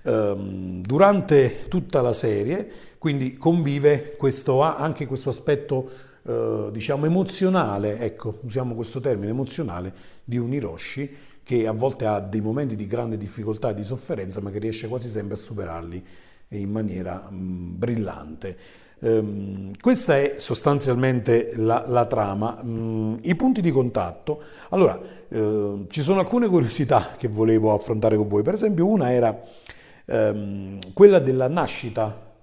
Um, 0.03 0.81
durante 0.81 1.65
tutta 1.67 2.01
la 2.01 2.13
serie, 2.13 2.71
quindi 2.97 3.35
convive 3.35 4.15
questo, 4.15 4.61
anche 4.61 5.05
questo 5.05 5.29
aspetto 5.29 5.89
uh, 6.27 6.71
diciamo 6.71 7.05
emozionale, 7.05 7.99
ecco, 7.99 8.39
usiamo 8.43 8.75
questo 8.75 8.99
termine 8.99 9.31
emozionale, 9.31 9.93
di 10.23 10.37
un 10.37 10.53
Hiroshi 10.53 11.15
che 11.43 11.65
a 11.65 11.71
volte 11.71 12.05
ha 12.05 12.19
dei 12.19 12.41
momenti 12.41 12.75
di 12.75 12.87
grande 12.87 13.17
difficoltà 13.17 13.69
e 13.69 13.73
di 13.73 13.83
sofferenza, 13.83 14.41
ma 14.41 14.51
che 14.51 14.59
riesce 14.59 14.87
quasi 14.87 15.09
sempre 15.09 15.35
a 15.35 15.37
superarli 15.37 16.05
in 16.49 16.69
maniera 16.69 17.29
mh, 17.29 17.77
brillante. 17.77 18.57
Um, 18.99 19.73
questa 19.79 20.17
è 20.17 20.35
sostanzialmente 20.39 21.51
la, 21.55 21.85
la 21.87 22.05
trama. 22.05 22.59
Um, 22.61 23.19
I 23.21 23.35
punti 23.35 23.61
di 23.61 23.71
contatto. 23.71 24.41
Allora, 24.69 24.99
uh, 25.27 25.85
ci 25.87 26.01
sono 26.01 26.19
alcune 26.19 26.47
curiosità 26.47 27.15
che 27.17 27.27
volevo 27.27 27.73
affrontare 27.73 28.17
con 28.17 28.27
voi. 28.27 28.41
Per 28.41 28.55
esempio, 28.55 28.87
una 28.87 29.13
era 29.13 29.39
um, 30.07 30.79
quella 30.93 31.19
della 31.19 31.47
nascita 31.47 32.33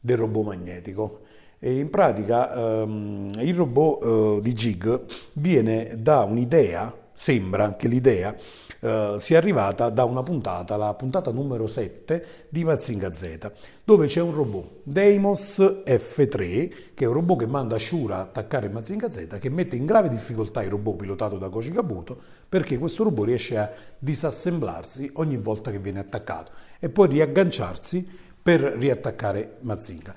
del 0.00 0.16
robot 0.16 0.44
magnetico. 0.44 1.20
E 1.58 1.78
in 1.78 1.90
pratica 1.90 2.52
il 2.84 3.54
robot 3.54 4.04
uh, 4.04 4.40
di 4.40 4.52
Gig 4.54 5.04
viene 5.32 5.96
da 5.98 6.22
un'idea 6.22 6.94
sembra 7.18 7.74
che 7.74 7.88
l'idea 7.88 8.32
eh, 8.80 9.16
sia 9.18 9.38
arrivata 9.38 9.90
da 9.90 10.04
una 10.04 10.22
puntata, 10.22 10.76
la 10.76 10.94
puntata 10.94 11.32
numero 11.32 11.66
7 11.66 12.46
di 12.48 12.62
Mazinga 12.62 13.12
Z, 13.12 13.50
dove 13.82 14.06
c'è 14.06 14.20
un 14.20 14.32
robot, 14.32 14.82
Deimos 14.84 15.58
F3, 15.84 16.94
che 16.94 17.04
è 17.04 17.06
un 17.08 17.14
robot 17.14 17.40
che 17.40 17.46
manda 17.48 17.76
Shura 17.76 18.18
a 18.18 18.20
attaccare 18.20 18.68
Mazinga 18.68 19.10
Z, 19.10 19.38
che 19.40 19.50
mette 19.50 19.74
in 19.74 19.84
grave 19.84 20.08
difficoltà 20.08 20.62
il 20.62 20.70
robot 20.70 20.94
pilotato 20.94 21.38
da 21.38 21.48
Koji 21.48 21.72
Kabuto, 21.72 22.16
perché 22.48 22.78
questo 22.78 23.02
robot 23.02 23.26
riesce 23.26 23.58
a 23.58 23.68
disassemblarsi 23.98 25.10
ogni 25.14 25.38
volta 25.38 25.72
che 25.72 25.80
viene 25.80 25.98
attaccato 25.98 26.52
e 26.78 26.88
poi 26.88 27.08
riagganciarsi 27.08 28.06
per 28.40 28.60
riattaccare 28.60 29.56
Mazinga. 29.62 30.14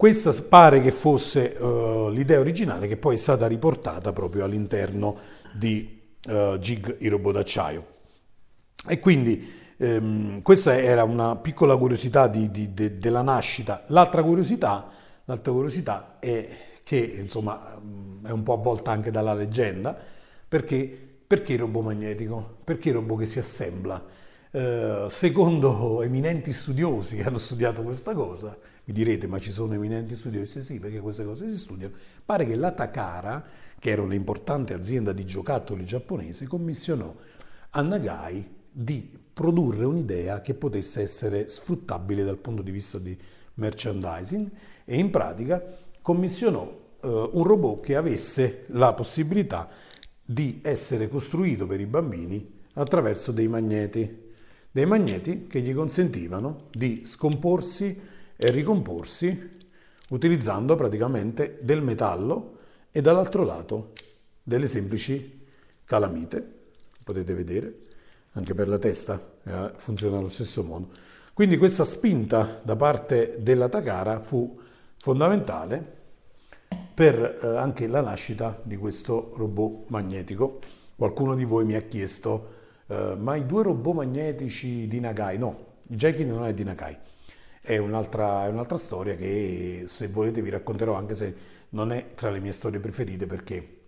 Questa 0.00 0.32
pare 0.48 0.80
che 0.80 0.92
fosse 0.92 1.54
uh, 1.58 2.08
l'idea 2.08 2.38
originale 2.38 2.86
che 2.86 2.96
poi 2.96 3.16
è 3.16 3.18
stata 3.18 3.46
riportata 3.46 4.14
proprio 4.14 4.44
all'interno 4.44 5.18
di 5.52 6.00
uh, 6.24 6.56
Gig 6.58 6.96
i 7.00 7.08
robot 7.08 7.34
d'acciaio. 7.34 7.86
E 8.88 8.98
quindi 8.98 9.74
ehm, 9.76 10.40
questa 10.40 10.80
era 10.80 11.04
una 11.04 11.36
piccola 11.36 11.76
curiosità 11.76 12.28
di, 12.28 12.50
di, 12.50 12.72
de, 12.72 12.96
della 12.96 13.20
nascita. 13.20 13.84
L'altra 13.88 14.22
curiosità, 14.22 14.88
l'altra 15.26 15.52
curiosità 15.52 16.16
è 16.18 16.48
che 16.82 16.96
insomma 16.96 17.78
mm, 17.78 18.24
è 18.24 18.30
un 18.30 18.42
po' 18.42 18.54
avvolta 18.54 18.92
anche 18.92 19.10
dalla 19.10 19.34
leggenda, 19.34 19.94
perché, 20.48 20.78
perché 21.26 21.52
il 21.52 21.58
robot 21.58 21.82
magnetico? 21.82 22.56
Perché 22.64 22.88
il 22.88 22.94
robot 22.94 23.18
che 23.18 23.26
si 23.26 23.38
assembla? 23.38 24.02
Eh, 24.50 25.06
secondo 25.10 26.00
eminenti 26.00 26.54
studiosi 26.54 27.16
che 27.16 27.24
hanno 27.24 27.36
studiato 27.36 27.82
questa 27.82 28.14
cosa, 28.14 28.56
mi 28.84 28.92
direte 28.92 29.26
ma 29.26 29.38
ci 29.38 29.52
sono 29.52 29.74
eminenti 29.74 30.16
studiosi? 30.16 30.62
Sì, 30.62 30.78
perché 30.78 31.00
queste 31.00 31.24
cose 31.24 31.48
si 31.50 31.58
studiano. 31.58 31.94
Pare 32.24 32.44
che 32.44 32.56
la 32.56 32.72
Takara 32.72 33.44
che 33.80 33.90
era 33.90 34.02
un'importante 34.02 34.74
azienda 34.74 35.12
di 35.12 35.24
giocattoli 35.24 35.86
giapponese, 35.86 36.46
commissionò 36.46 37.12
a 37.70 37.80
Nagai 37.80 38.46
di 38.70 39.18
produrre 39.32 39.86
un'idea 39.86 40.42
che 40.42 40.52
potesse 40.52 41.00
essere 41.00 41.48
sfruttabile 41.48 42.22
dal 42.22 42.36
punto 42.36 42.60
di 42.60 42.70
vista 42.70 42.98
di 42.98 43.16
merchandising 43.54 44.50
e 44.84 44.98
in 44.98 45.08
pratica 45.08 45.64
commissionò 46.02 46.70
eh, 47.02 47.30
un 47.32 47.42
robot 47.42 47.82
che 47.82 47.96
avesse 47.96 48.64
la 48.68 48.92
possibilità 48.92 49.70
di 50.22 50.60
essere 50.62 51.08
costruito 51.08 51.66
per 51.66 51.80
i 51.80 51.86
bambini 51.86 52.58
attraverso 52.74 53.32
dei 53.32 53.48
magneti, 53.48 54.30
dei 54.70 54.84
magneti 54.84 55.46
che 55.46 55.62
gli 55.62 55.72
consentivano 55.72 56.68
di 56.70 57.02
scomporsi 57.06 57.98
e 58.40 58.50
ricomporsi 58.50 59.58
utilizzando 60.08 60.74
praticamente 60.74 61.58
del 61.60 61.82
metallo 61.82 62.58
e 62.90 63.00
dall'altro 63.00 63.44
lato 63.44 63.92
delle 64.42 64.66
semplici 64.66 65.46
calamite, 65.84 66.58
potete 67.04 67.34
vedere, 67.34 67.74
anche 68.32 68.54
per 68.54 68.68
la 68.68 68.78
testa 68.78 69.20
eh, 69.44 69.72
funziona 69.76 70.18
allo 70.18 70.28
stesso 70.28 70.62
modo. 70.62 70.88
Quindi 71.34 71.56
questa 71.56 71.84
spinta 71.84 72.60
da 72.62 72.76
parte 72.76 73.36
della 73.40 73.68
Takara 73.68 74.20
fu 74.20 74.58
fondamentale 74.96 75.98
per 76.94 77.38
eh, 77.42 77.46
anche 77.56 77.86
la 77.86 78.00
nascita 78.00 78.60
di 78.62 78.76
questo 78.76 79.32
robot 79.36 79.88
magnetico. 79.88 80.60
Qualcuno 80.96 81.34
di 81.34 81.44
voi 81.44 81.64
mi 81.64 81.74
ha 81.74 81.80
chiesto, 81.82 82.48
eh, 82.86 83.14
ma 83.18 83.36
i 83.36 83.46
due 83.46 83.62
robot 83.62 83.94
magnetici 83.94 84.86
di 84.86 85.00
Nagai? 85.00 85.38
No, 85.38 85.76
Jackie 85.86 86.24
non 86.24 86.44
è 86.44 86.52
di 86.52 86.62
Nagai, 86.62 86.96
è 87.60 87.76
un'altra, 87.76 88.48
un'altra 88.48 88.78
storia 88.78 89.14
che 89.16 89.84
se 89.86 90.08
volete 90.08 90.40
vi 90.40 90.50
racconterò 90.50 90.94
anche 90.94 91.14
se 91.14 91.34
non 91.70 91.92
è 91.92 92.14
tra 92.14 92.30
le 92.30 92.40
mie 92.40 92.52
storie 92.52 92.80
preferite 92.80 93.26
perché 93.26 93.80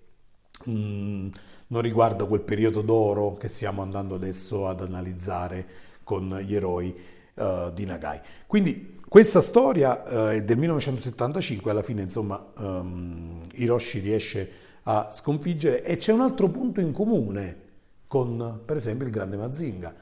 mm, 0.68 1.28
non 1.68 1.80
riguarda 1.80 2.26
quel 2.26 2.42
periodo 2.42 2.82
d'oro 2.82 3.34
che 3.34 3.48
stiamo 3.48 3.82
andando 3.82 4.14
adesso 4.14 4.68
ad 4.68 4.82
analizzare 4.82 5.66
con 6.04 6.38
gli 6.40 6.54
eroi 6.54 6.94
uh, 7.34 7.70
di 7.72 7.86
Nagai. 7.86 8.20
Quindi 8.46 9.00
questa 9.08 9.40
storia 9.40 10.02
uh, 10.06 10.28
è 10.28 10.42
del 10.42 10.58
1975, 10.58 11.70
alla 11.70 11.82
fine 11.82 12.02
insomma 12.02 12.44
um, 12.58 13.40
Hiroshi 13.52 14.00
riesce 14.00 14.50
a 14.84 15.10
sconfiggere 15.10 15.82
e 15.82 15.96
c'è 15.96 16.12
un 16.12 16.20
altro 16.20 16.48
punto 16.48 16.80
in 16.80 16.92
comune 16.92 17.60
con 18.06 18.60
per 18.64 18.76
esempio 18.76 19.06
il 19.06 19.12
grande 19.12 19.36
Mazinga. 19.36 19.94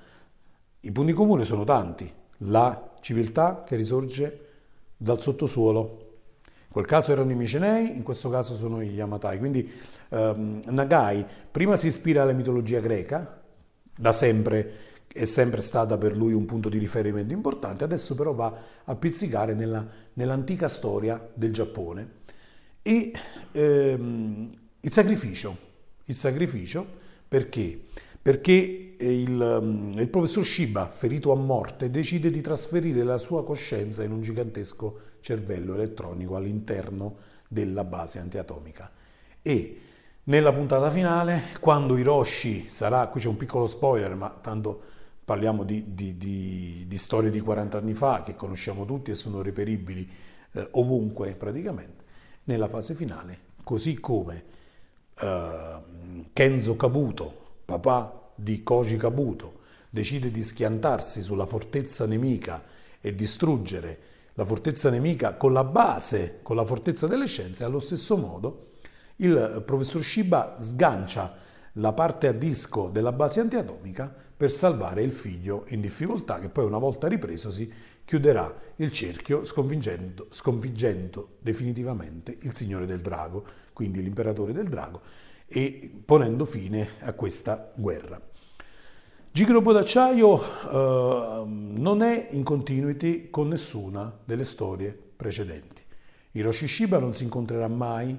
I 0.80 0.90
punti 0.90 1.10
in 1.10 1.16
comune 1.16 1.44
sono 1.44 1.64
tanti, 1.64 2.10
la 2.38 2.89
civiltà 3.00 3.64
che 3.66 3.76
risorge 3.76 4.46
dal 4.96 5.20
sottosuolo 5.20 6.08
in 6.70 6.76
quel 6.76 6.86
caso 6.86 7.10
erano 7.10 7.32
i 7.32 7.34
Micenei, 7.34 7.96
in 7.96 8.04
questo 8.04 8.30
caso 8.30 8.54
sono 8.54 8.80
gli 8.80 8.94
Yamatai. 8.94 9.38
Quindi 9.38 9.68
ehm, 10.08 10.62
Nagai 10.66 11.26
prima 11.50 11.76
si 11.76 11.88
ispira 11.88 12.22
alla 12.22 12.32
mitologia 12.32 12.78
greca, 12.78 13.42
da 13.92 14.12
sempre 14.12 14.72
è 15.12 15.24
sempre 15.24 15.62
stata 15.62 15.98
per 15.98 16.16
lui 16.16 16.32
un 16.32 16.46
punto 16.46 16.68
di 16.68 16.78
riferimento 16.78 17.34
importante, 17.34 17.82
adesso 17.82 18.14
però 18.14 18.32
va 18.34 18.56
a 18.84 18.94
pizzicare 18.94 19.54
nella, 19.54 19.84
nell'antica 20.12 20.68
storia 20.68 21.28
del 21.34 21.52
Giappone. 21.52 22.18
E 22.82 23.10
ehm, 23.50 24.50
il 24.78 24.92
sacrificio, 24.92 25.56
il 26.04 26.14
sacrificio 26.14 26.86
perché? 27.26 27.86
Perché 28.22 28.96
il, 28.98 29.94
il 29.96 30.08
professor 30.08 30.44
Shiba, 30.44 30.90
ferito 30.90 31.32
a 31.32 31.36
morte, 31.36 31.90
decide 31.90 32.30
di 32.30 32.40
trasferire 32.40 33.02
la 33.02 33.18
sua 33.18 33.44
coscienza 33.44 34.02
in 34.02 34.12
un 34.12 34.20
gigantesco 34.20 34.98
cervello 35.20 35.74
elettronico 35.74 36.36
all'interno 36.36 37.16
della 37.48 37.84
base 37.84 38.18
antiatomica. 38.18 38.90
E 39.42 39.80
nella 40.24 40.52
puntata 40.52 40.90
finale, 40.90 41.44
quando 41.60 41.96
Hiroshi 41.96 42.66
sarà, 42.68 43.08
qui 43.08 43.20
c'è 43.20 43.28
un 43.28 43.36
piccolo 43.36 43.66
spoiler, 43.66 44.14
ma 44.14 44.28
tanto 44.40 44.82
parliamo 45.24 45.64
di, 45.64 45.94
di, 45.94 46.16
di, 46.18 46.84
di 46.86 46.98
storie 46.98 47.30
di 47.30 47.40
40 47.40 47.78
anni 47.78 47.94
fa 47.94 48.22
che 48.22 48.36
conosciamo 48.36 48.84
tutti 48.84 49.10
e 49.10 49.14
sono 49.14 49.42
reperibili 49.42 50.08
eh, 50.52 50.68
ovunque 50.72 51.34
praticamente, 51.34 52.04
nella 52.44 52.68
fase 52.68 52.94
finale, 52.94 53.38
così 53.64 53.98
come 53.98 54.44
eh, 55.18 55.82
Kenzo 56.32 56.76
Kabuto, 56.76 57.39
papà 57.78 58.32
di 58.34 58.62
Koji 58.62 58.96
Kabuto 58.96 59.60
decide 59.88 60.30
di 60.30 60.42
schiantarsi 60.42 61.22
sulla 61.22 61.46
fortezza 61.46 62.06
nemica 62.06 62.64
e 63.00 63.14
distruggere 63.14 63.98
la 64.34 64.44
fortezza 64.44 64.90
nemica 64.90 65.34
con 65.34 65.52
la 65.52 65.64
base, 65.64 66.40
con 66.42 66.56
la 66.56 66.64
fortezza 66.64 67.06
delle 67.06 67.26
scienze, 67.26 67.64
allo 67.64 67.80
stesso 67.80 68.16
modo 68.16 68.68
il 69.16 69.62
professor 69.64 70.02
Shiba 70.02 70.56
sgancia 70.58 71.36
la 71.74 71.92
parte 71.92 72.26
a 72.26 72.32
disco 72.32 72.88
della 72.88 73.12
base 73.12 73.40
antiatomica 73.40 74.12
per 74.36 74.50
salvare 74.50 75.02
il 75.02 75.12
figlio 75.12 75.64
in 75.68 75.80
difficoltà 75.80 76.38
che 76.38 76.48
poi 76.48 76.64
una 76.64 76.78
volta 76.78 77.06
ripresosi 77.06 77.70
chiuderà 78.04 78.52
il 78.76 78.90
cerchio 78.90 79.44
sconfiggendo, 79.44 81.36
definitivamente 81.38 82.38
il 82.40 82.52
Signore 82.52 82.86
del 82.86 83.00
Drago, 83.00 83.44
quindi 83.72 84.02
l'imperatore 84.02 84.52
del 84.52 84.68
Drago, 84.68 85.00
e 85.52 85.90
ponendo 86.04 86.44
fine 86.44 86.90
a 87.00 87.12
questa 87.12 87.72
guerra. 87.74 88.20
Gigrobo 89.32 89.72
d'acciaio 89.72 90.40
eh, 90.42 91.44
non 91.46 92.02
è 92.02 92.28
in 92.30 92.44
continuity 92.44 93.30
con 93.30 93.48
nessuna 93.48 94.16
delle 94.24 94.44
storie 94.44 94.96
precedenti. 95.16 95.82
Hiroshi 96.32 96.68
Shiba 96.68 96.98
non 96.98 97.12
si 97.12 97.24
incontrerà 97.24 97.66
mai, 97.66 98.16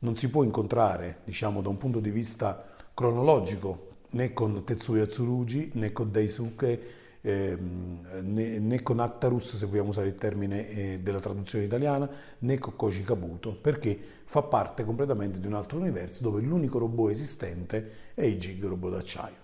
non 0.00 0.16
si 0.16 0.28
può 0.28 0.42
incontrare, 0.42 1.20
diciamo, 1.24 1.62
da 1.62 1.68
un 1.68 1.78
punto 1.78 2.00
di 2.00 2.10
vista 2.10 2.72
cronologico, 2.92 3.90
né 4.10 4.32
con 4.32 4.64
Tetsuya 4.64 5.06
Tsurugi, 5.06 5.70
né 5.74 5.92
con 5.92 6.10
Daisuke, 6.10 6.82
eh, 7.26 7.56
né, 7.56 8.82
con 8.82 9.00
Actarus, 9.00 9.56
se 9.56 9.64
vogliamo 9.64 9.88
usare 9.88 10.08
il 10.08 10.14
termine 10.14 10.68
eh, 10.68 11.00
della 11.02 11.20
traduzione 11.20 11.64
italiana, 11.64 12.06
né 12.40 12.58
con 12.58 12.76
Koji 12.76 13.02
Kabuto, 13.02 13.56
perché 13.58 13.98
fa 14.24 14.42
parte 14.42 14.84
completamente 14.84 15.40
di 15.40 15.46
un 15.46 15.54
altro 15.54 15.78
universo 15.78 16.22
dove 16.22 16.42
l'unico 16.42 16.78
robot 16.78 17.10
esistente 17.10 17.90
è 18.12 18.24
il 18.24 18.38
Jig 18.38 18.62
robot 18.62 18.92
d'acciaio. 18.92 19.42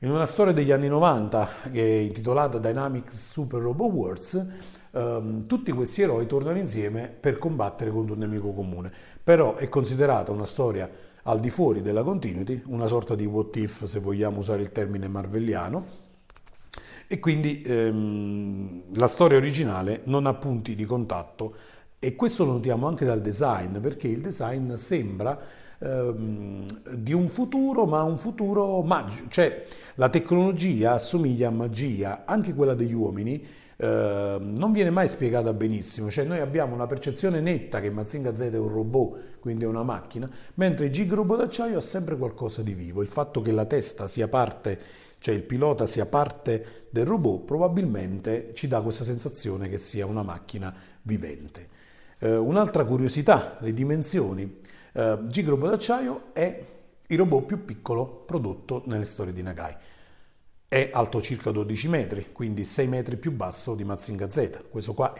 In 0.00 0.10
una 0.10 0.26
storia 0.26 0.52
degli 0.52 0.72
anni 0.72 0.88
90 0.88 1.48
che 1.70 1.80
è 1.80 2.00
intitolata 2.00 2.58
Dynamics 2.58 3.30
Super 3.30 3.60
Robot 3.60 3.92
Wars, 3.92 4.46
ehm, 4.90 5.46
tutti 5.46 5.70
questi 5.70 6.02
eroi 6.02 6.26
tornano 6.26 6.58
insieme 6.58 7.06
per 7.06 7.38
combattere 7.38 7.92
contro 7.92 8.14
un 8.14 8.20
nemico 8.20 8.52
comune. 8.52 8.90
Però 9.22 9.54
è 9.54 9.68
considerata 9.68 10.32
una 10.32 10.44
storia 10.44 10.90
al 11.22 11.38
di 11.38 11.50
fuori 11.50 11.82
della 11.82 12.02
continuity, 12.02 12.64
una 12.66 12.86
sorta 12.86 13.14
di 13.14 13.26
what 13.26 13.54
if 13.54 13.84
se 13.84 14.00
vogliamo 14.00 14.40
usare 14.40 14.62
il 14.62 14.72
termine 14.72 15.06
marvelliano, 15.06 16.01
e 17.06 17.18
quindi 17.18 17.62
ehm, 17.62 18.82
la 18.94 19.06
storia 19.06 19.38
originale 19.38 20.00
non 20.04 20.26
ha 20.26 20.34
punti 20.34 20.74
di 20.74 20.84
contatto 20.84 21.54
e 21.98 22.16
questo 22.16 22.44
lo 22.44 22.52
notiamo 22.52 22.88
anche 22.88 23.04
dal 23.04 23.20
design, 23.20 23.78
perché 23.78 24.08
il 24.08 24.20
design 24.20 24.74
sembra 24.74 25.38
ehm, 25.78 26.66
di 26.96 27.12
un 27.12 27.28
futuro, 27.28 27.86
ma 27.86 28.02
un 28.02 28.18
futuro 28.18 28.82
magico, 28.82 29.28
cioè 29.28 29.66
la 29.94 30.08
tecnologia 30.08 30.94
assomiglia 30.94 31.48
a 31.48 31.52
magia, 31.52 32.22
anche 32.24 32.54
quella 32.54 32.74
degli 32.74 32.92
uomini, 32.92 33.44
eh, 33.76 34.36
non 34.40 34.72
viene 34.72 34.90
mai 34.90 35.08
spiegata 35.08 35.52
benissimo, 35.52 36.10
cioè 36.10 36.24
noi 36.24 36.40
abbiamo 36.40 36.74
una 36.74 36.86
percezione 36.86 37.40
netta 37.40 37.80
che 37.80 37.90
Mazinga 37.90 38.34
Z 38.34 38.40
è 38.40 38.58
un 38.58 38.68
robot, 38.68 39.38
quindi 39.40 39.64
è 39.64 39.66
una 39.66 39.82
macchina, 39.82 40.30
mentre 40.54 40.86
il 40.86 40.92
Gig 40.92 41.12
robot 41.12 41.38
d'acciaio 41.38 41.78
ha 41.78 41.80
sempre 41.80 42.16
qualcosa 42.16 42.62
di 42.62 42.74
vivo, 42.74 43.02
il 43.02 43.08
fatto 43.08 43.42
che 43.42 43.52
la 43.52 43.64
testa 43.64 44.08
sia 44.08 44.28
parte, 44.28 44.78
cioè 45.22 45.34
il 45.34 45.44
pilota 45.44 45.86
sia 45.86 46.04
parte 46.04 46.86
del 46.90 47.06
robot, 47.06 47.44
probabilmente 47.44 48.50
ci 48.54 48.66
dà 48.66 48.80
questa 48.82 49.04
sensazione 49.04 49.68
che 49.68 49.78
sia 49.78 50.04
una 50.04 50.24
macchina 50.24 50.74
vivente. 51.02 51.68
Eh, 52.18 52.36
un'altra 52.36 52.84
curiosità, 52.84 53.56
le 53.60 53.72
dimensioni. 53.72 54.60
Eh, 54.92 55.18
Gig 55.26 55.48
d'acciaio 55.56 56.32
è 56.32 56.66
il 57.06 57.18
robot 57.18 57.44
più 57.44 57.64
piccolo 57.64 58.24
prodotto 58.26 58.82
nelle 58.86 59.04
storie 59.04 59.32
di 59.32 59.42
Nagai. 59.42 59.76
È 60.66 60.90
alto 60.92 61.22
circa 61.22 61.52
12 61.52 61.88
metri, 61.88 62.32
quindi 62.32 62.64
6 62.64 62.88
metri 62.88 63.16
più 63.16 63.30
basso 63.30 63.76
di 63.76 63.84
Mazinga 63.84 64.28
Z. 64.28 64.64
Questo 64.70 64.92
qua 64.92 65.14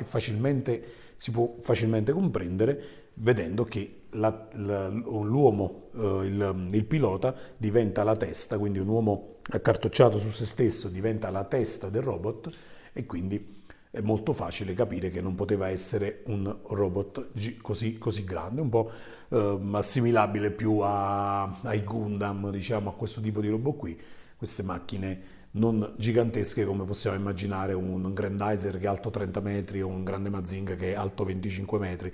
si 1.15 1.31
può 1.31 1.55
facilmente 1.61 2.11
comprendere 2.11 3.03
vedendo 3.15 3.63
che 3.63 4.07
la, 4.11 4.49
la, 4.55 4.89
l'uomo, 4.89 5.91
eh, 5.95 6.27
il, 6.27 6.67
il, 6.73 6.85
pilota, 6.87 7.35
diventa 7.57 8.03
la 8.03 8.17
testa, 8.17 8.59
quindi 8.59 8.81
un 8.81 8.89
uomo 8.89 9.32
accartocciato 9.51 10.19
su 10.19 10.31
se 10.31 10.47
stesso 10.47 10.89
diventa 10.89 11.31
la 11.31 11.45
testa 11.45 11.89
del 11.89 12.03
robot 12.03 12.51
e 12.93 13.07
quindi 13.07 13.61
è 13.91 14.01
molto 14.01 14.33
facile 14.33 14.73
capire 14.73 15.11
che 15.11 15.21
non 15.21 15.35
poteva 15.35 15.69
essere 15.69 16.23
un 16.27 16.61
robot 16.63 17.29
così, 17.61 17.99
così 17.99 18.25
grande, 18.25 18.63
un 18.63 18.71
po' 18.71 18.91
eh, 19.29 19.61
assimilabile 19.73 20.51
più 20.51 20.79
a, 20.79 21.61
ai 21.61 21.83
Gundam, 21.83 22.51
diciamo, 22.51 22.89
a 22.89 22.95
questo 22.95 23.21
tipo 23.21 23.43
di 23.43 23.49
robot 23.49 23.77
qui, 23.77 24.01
queste 24.37 24.63
macchine 24.63 25.32
non 25.53 25.95
gigantesche 25.97 26.65
come 26.65 26.85
possiamo 26.85 27.17
immaginare 27.17 27.73
un 27.75 28.13
Grandizer 28.15 28.79
che 28.79 28.85
è 28.85 28.89
alto 28.89 29.11
30 29.11 29.41
metri 29.41 29.83
o 29.83 29.89
un 29.89 30.05
grande 30.05 30.31
Mazinga 30.31 30.75
che 30.75 30.93
è 30.93 30.95
alto 30.95 31.25
25 31.25 31.79
metri 31.79 32.13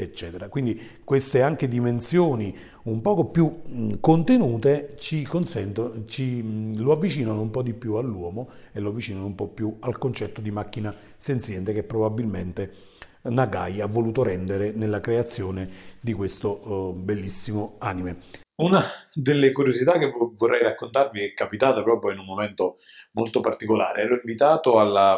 eccetera. 0.00 0.48
Quindi 0.48 0.80
queste 1.02 1.42
anche 1.42 1.66
dimensioni 1.66 2.56
un 2.84 3.00
poco 3.00 3.26
più 3.26 3.98
contenute 3.98 4.94
ci 4.96 5.24
consentono, 5.24 6.04
ci, 6.06 6.76
lo 6.76 6.92
avvicinano 6.92 7.40
un 7.40 7.50
po' 7.50 7.62
di 7.62 7.74
più 7.74 7.94
all'uomo 7.94 8.48
e 8.72 8.78
lo 8.78 8.90
avvicinano 8.90 9.26
un 9.26 9.34
po' 9.34 9.48
più 9.48 9.76
al 9.80 9.98
concetto 9.98 10.40
di 10.40 10.52
macchina 10.52 10.94
senziente 11.16 11.72
che 11.72 11.82
probabilmente 11.82 12.72
Nagai 13.28 13.80
ha 13.80 13.86
voluto 13.86 14.22
rendere 14.22 14.72
nella 14.72 15.00
creazione 15.00 15.96
di 16.00 16.12
questo 16.12 16.68
uh, 16.68 16.94
bellissimo 16.94 17.76
anime. 17.78 18.46
Una 18.56 18.82
delle 19.12 19.52
curiosità 19.52 19.98
che 19.98 20.10
vorrei 20.34 20.62
raccontarvi 20.62 21.22
è 21.22 21.32
capitata 21.32 21.82
proprio 21.82 22.12
in 22.12 22.18
un 22.18 22.24
momento 22.24 22.78
molto 23.12 23.40
particolare. 23.40 24.02
Ero 24.02 24.14
invitato 24.14 24.80
alla 24.80 25.14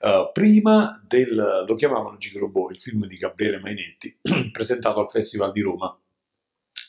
uh, 0.00 0.30
prima 0.32 0.90
del, 1.04 1.64
lo 1.66 1.74
chiamavano 1.74 2.16
Gigrobò, 2.16 2.70
il 2.70 2.78
film 2.78 3.06
di 3.06 3.16
Gabriele 3.16 3.58
Mainetti, 3.58 4.16
presentato 4.52 5.00
al 5.00 5.10
Festival 5.10 5.50
di 5.50 5.62
Roma 5.62 5.98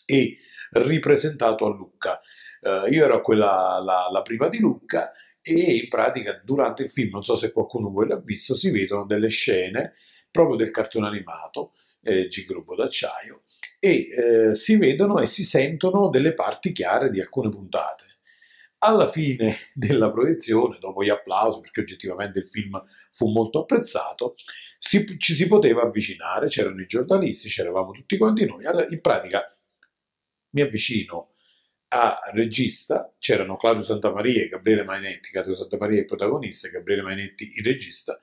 e 0.05 0.37
ripresentato 0.73 1.65
a 1.65 1.73
Lucca. 1.73 2.21
Uh, 2.61 2.91
io 2.91 3.03
ero 3.03 3.21
quella, 3.21 3.81
la, 3.83 4.07
la 4.11 4.21
prima 4.21 4.49
di 4.49 4.59
Lucca 4.59 5.11
e 5.41 5.77
in 5.77 5.87
pratica 5.89 6.39
durante 6.43 6.83
il 6.83 6.91
film, 6.91 7.09
non 7.13 7.23
so 7.23 7.35
se 7.35 7.51
qualcuno 7.51 7.89
voi 7.89 8.07
l'ha 8.07 8.19
visto, 8.19 8.55
si 8.55 8.69
vedono 8.69 9.05
delle 9.05 9.29
scene 9.29 9.93
proprio 10.32 10.56
del 10.56 10.72
cartone 10.72 11.08
animato, 11.08 11.74
eh, 12.04 12.28
Gigrobo 12.28 12.76
d'acciaio, 12.76 13.44
e 13.80 14.06
eh, 14.06 14.56
si 14.56 14.78
vedono 14.78 15.20
e 15.20 15.26
si 15.26 15.44
sentono 15.44 16.10
delle 16.10 16.34
parti 16.34 16.72
chiare 16.72 17.10
di 17.10 17.20
alcune 17.20 17.50
puntate. 17.50 18.06
Alla 18.80 19.08
fine 19.08 19.58
della 19.74 20.12
proiezione, 20.12 20.78
dopo 20.80 21.04
gli 21.04 21.10
applausi, 21.10 21.60
perché 21.60 21.82
oggettivamente 21.82 22.39
il 22.39 22.48
film 22.48 22.84
fu 23.12 23.30
molto 23.30 23.62
apprezzato, 23.62 24.36
si, 24.80 25.17
ci 25.20 25.36
si 25.36 25.48
poteva 25.48 25.84
avvicinare, 25.84 26.48
c'erano 26.48 26.82
i 26.82 26.88
giornalisti, 26.88 27.50
c'eravamo 27.50 27.91
tutti 27.91 28.17
quanti 28.17 28.46
noi. 28.46 28.65
Allora, 28.65 28.88
in 28.88 29.02
pratica 29.02 29.56
mi 30.52 30.62
avvicino 30.62 31.30
a 31.94 32.20
regista, 32.34 33.13
c'erano 33.20 33.58
Claudio 33.58 33.82
Santamaria 33.82 34.44
e 34.44 34.48
Gabriele 34.48 34.84
Mainetti, 34.84 35.32
Claudio 35.32 35.56
Santamaria 35.56 36.00
il 36.00 36.06
protagonista 36.06 36.67
e 36.67 36.72
Gabriele 36.72 37.02
Mainetti 37.02 37.52
il 37.56 37.65
regista, 37.65 38.20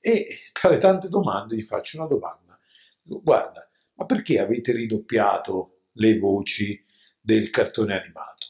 e 0.00 0.26
tra 0.52 0.70
le 0.70 0.78
tante 0.78 1.08
domande 1.08 1.56
gli 1.56 1.62
faccio 1.62 1.98
una 1.98 2.06
domanda. 2.06 2.58
Guarda, 3.02 3.68
ma 3.94 4.06
perché 4.06 4.38
avete 4.38 4.72
ridoppiato 4.72 5.82
le 5.92 6.18
voci 6.18 6.84
del 7.20 7.50
cartone 7.50 7.98
animato? 7.98 8.48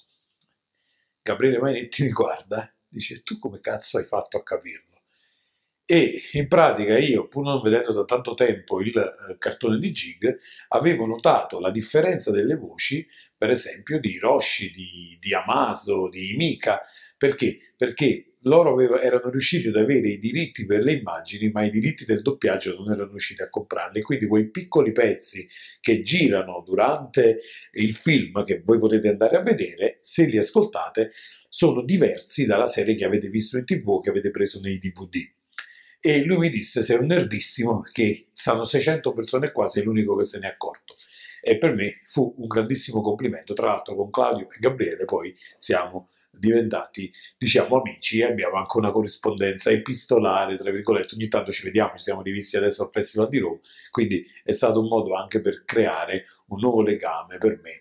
Gabriele 1.23 1.59
Mainetti 1.59 2.05
mi 2.05 2.11
guarda, 2.11 2.73
dice 2.89 3.23
tu 3.23 3.39
come 3.39 3.61
cazzo 3.61 3.99
hai 3.99 4.05
fatto 4.05 4.37
a 4.37 4.43
capirlo? 4.43 4.89
E 5.85 6.23
in 6.35 6.47
pratica 6.47 6.97
io, 6.99 7.27
pur 7.27 7.43
non 7.43 7.61
vedendo 7.61 7.93
da 7.93 8.05
tanto 8.05 8.35
tempo 8.35 8.81
il 8.81 8.97
eh, 8.97 9.37
cartone 9.39 9.77
di 9.77 9.91
Gig, 9.91 10.39
avevo 10.69 11.05
notato 11.05 11.59
la 11.59 11.73
differenza 11.73 12.31
delle 12.31 12.55
voci, 12.55 13.05
per 13.37 13.51
esempio, 13.51 13.99
di 13.99 14.11
Hiroshi, 14.13 14.71
di, 14.71 15.19
di 15.21 15.35
Amaso, 15.35 16.09
di 16.09 16.33
Mika, 16.37 16.81
perché? 17.19 17.75
Perché 17.77 18.30
loro 18.45 18.73
aveva, 18.73 19.01
erano 19.01 19.31
riusciti 19.31 19.69
ad 19.69 19.77
avere 19.77 20.09
i 20.09 20.19
diritti 20.19 20.65
per 20.65 20.83
le 20.83 20.95
immagini, 20.95 21.51
ma 21.51 21.65
i 21.65 21.71
diritti 21.71 22.05
del 22.05 22.23
doppiaggio 22.23 22.75
non 22.77 22.91
erano 22.91 23.11
riusciti 23.11 23.43
a 23.43 23.51
comprarli. 23.51 24.01
Quindi 24.01 24.27
quei 24.27 24.51
piccoli 24.51 24.93
pezzi 24.93 25.49
che 25.81 26.03
girano 26.03 26.63
durante 26.65 27.41
il 27.73 27.93
film, 27.95 28.45
che 28.45 28.63
voi 28.65 28.79
potete 28.79 29.09
andare 29.09 29.37
a 29.37 29.43
vedere, 29.43 29.99
se 30.01 30.27
li 30.27 30.39
ascoltate, 30.39 31.11
sono 31.49 31.83
diversi 31.83 32.47
dalla 32.47 32.67
serie 32.67 32.95
che 32.95 33.05
avete 33.05 33.29
visto 33.29 33.59
in 33.59 33.65
tv 33.65 33.89
o 33.89 34.01
che 34.01 34.11
avete 34.11 34.31
preso 34.31 34.61
nei 34.61 34.79
DVD. 34.79 35.17
E 36.01 36.25
lui 36.25 36.39
mi 36.39 36.51
disse: 36.51 36.83
Sei 36.83 36.97
un 36.97 37.07
nerdissimo, 37.07 37.83
che 37.93 38.29
stanno 38.33 38.65
600 38.65 39.13
persone 39.13 39.53
qua, 39.53 39.69
sei 39.69 39.83
l'unico 39.83 40.17
che 40.17 40.25
se 40.25 40.39
ne 40.39 40.47
è 40.47 40.51
accorto. 40.51 40.95
E 41.43 41.59
per 41.59 41.75
me 41.75 42.01
fu 42.05 42.35
un 42.39 42.47
grandissimo 42.47 43.01
complimento. 43.01 43.55
Tra 43.55 43.67
l'altro, 43.67 43.95
con 43.95 44.11
Claudio 44.11 44.49
e 44.51 44.59
Gabriele, 44.59 45.05
poi 45.05 45.35
siamo 45.57 46.09
diventati, 46.31 47.13
diciamo, 47.37 47.81
amici 47.81 48.21
e 48.21 48.25
abbiamo 48.25 48.57
anche 48.57 48.79
una 48.79 48.93
corrispondenza 48.93 49.71
epistolare, 49.71 50.57
tra 50.57 50.71
virgolette, 50.71 51.15
ogni 51.15 51.29
tanto 51.29 51.51
ci 51.51 51.65
vediamo, 51.65 51.97
ci 51.97 52.05
siamo 52.05 52.23
rivisti 52.23 52.57
adesso 52.57 52.85
al 52.85 52.91
Festival 52.93 53.29
di 53.29 53.39
Roma, 53.39 53.59
quindi 53.91 54.25
è 54.43 54.53
stato 54.53 54.81
un 54.81 54.89
modo 54.89 55.15
anche 55.15 55.41
per 55.41 55.65
creare 55.65 56.25
un 56.47 56.61
nuovo 56.61 56.83
legame 56.83 57.39
per 57.39 57.61
me 57.63 57.81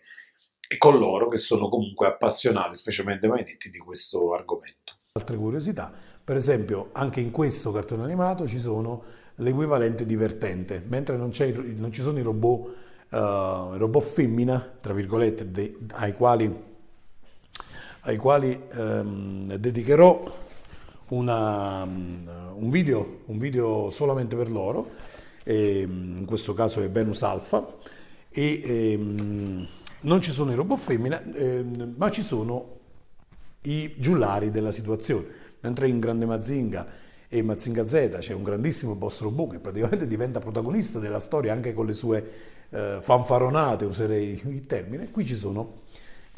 e 0.72 0.78
con 0.78 1.00
loro 1.00 1.28
che 1.28 1.38
sono 1.38 1.70
comunque 1.70 2.08
appassionati, 2.08 2.76
specialmente 2.76 3.28
Mainetti, 3.28 3.70
di 3.70 3.80
questo 3.80 4.34
argomento. 4.34 4.98
Altre 5.14 5.36
curiosità, 5.36 5.92
per 6.24 6.36
esempio 6.36 6.90
anche 6.94 7.20
in 7.20 7.32
questo 7.32 7.72
cartone 7.72 8.04
animato 8.04 8.48
ci 8.48 8.60
sono 8.60 9.04
l'equivalente 9.36 10.06
divertente, 10.06 10.84
mentre 10.86 11.18
non, 11.18 11.32
non 11.76 11.92
ci 11.92 12.02
sono 12.02 12.20
i 12.20 12.22
robot, 12.22 12.76
uh, 13.10 13.78
robot 13.78 14.04
femmina, 14.04 14.78
tra 14.80 14.94
virgolette, 14.94 15.52
de, 15.52 15.78
ai 15.94 16.14
quali, 16.14 16.64
ai 18.02 18.18
quali 18.18 18.62
um, 18.76 19.46
dedicherò 19.56 20.38
una, 21.10 21.84
un, 21.84 22.70
video, 22.70 23.22
un, 23.26 23.38
video, 23.38 23.90
solamente 23.90 24.36
per 24.36 24.50
loro, 24.50 24.90
e, 25.44 25.82
in 25.82 26.26
questo 26.26 26.54
caso 26.54 26.82
è 26.82 26.90
Venus 26.90 27.24
Alpha, 27.24 27.66
e, 28.30 28.62
ehm, 28.64 29.68
non 30.02 30.22
ci 30.22 30.32
sono 30.32 30.52
i 30.52 30.56
robot 30.56 30.78
femmina, 30.78 31.22
eh, 31.34 31.66
ma 31.96 32.10
ci 32.12 32.22
sono 32.22 32.78
i 33.62 33.96
giullari 33.98 34.52
della 34.52 34.72
situazione. 34.72 35.38
Mentre 35.62 35.90
in 35.90 36.00
Grande 36.00 36.26
Mazinga 36.26 36.88
e 37.28 37.42
Mazinga 37.42 37.86
Z 37.86 38.18
c'è 38.20 38.34
un 38.34 38.44
grandissimo 38.44 38.96
boss 38.96 39.22
robot 39.22 39.52
che 39.52 39.60
praticamente 39.60 40.08
diventa 40.08 40.40
protagonista 40.40 41.00
della 41.00 41.20
storia 41.20 41.52
anche 41.52 41.74
con 41.74 41.86
le 41.86 41.94
sue 41.94 42.32
eh, 42.70 43.00
fanfaronate, 43.02 43.86
userei 43.86 44.42
il 44.46 44.66
termine, 44.66 45.12
qui 45.12 45.26
ci 45.26 45.36
sono 45.36 45.88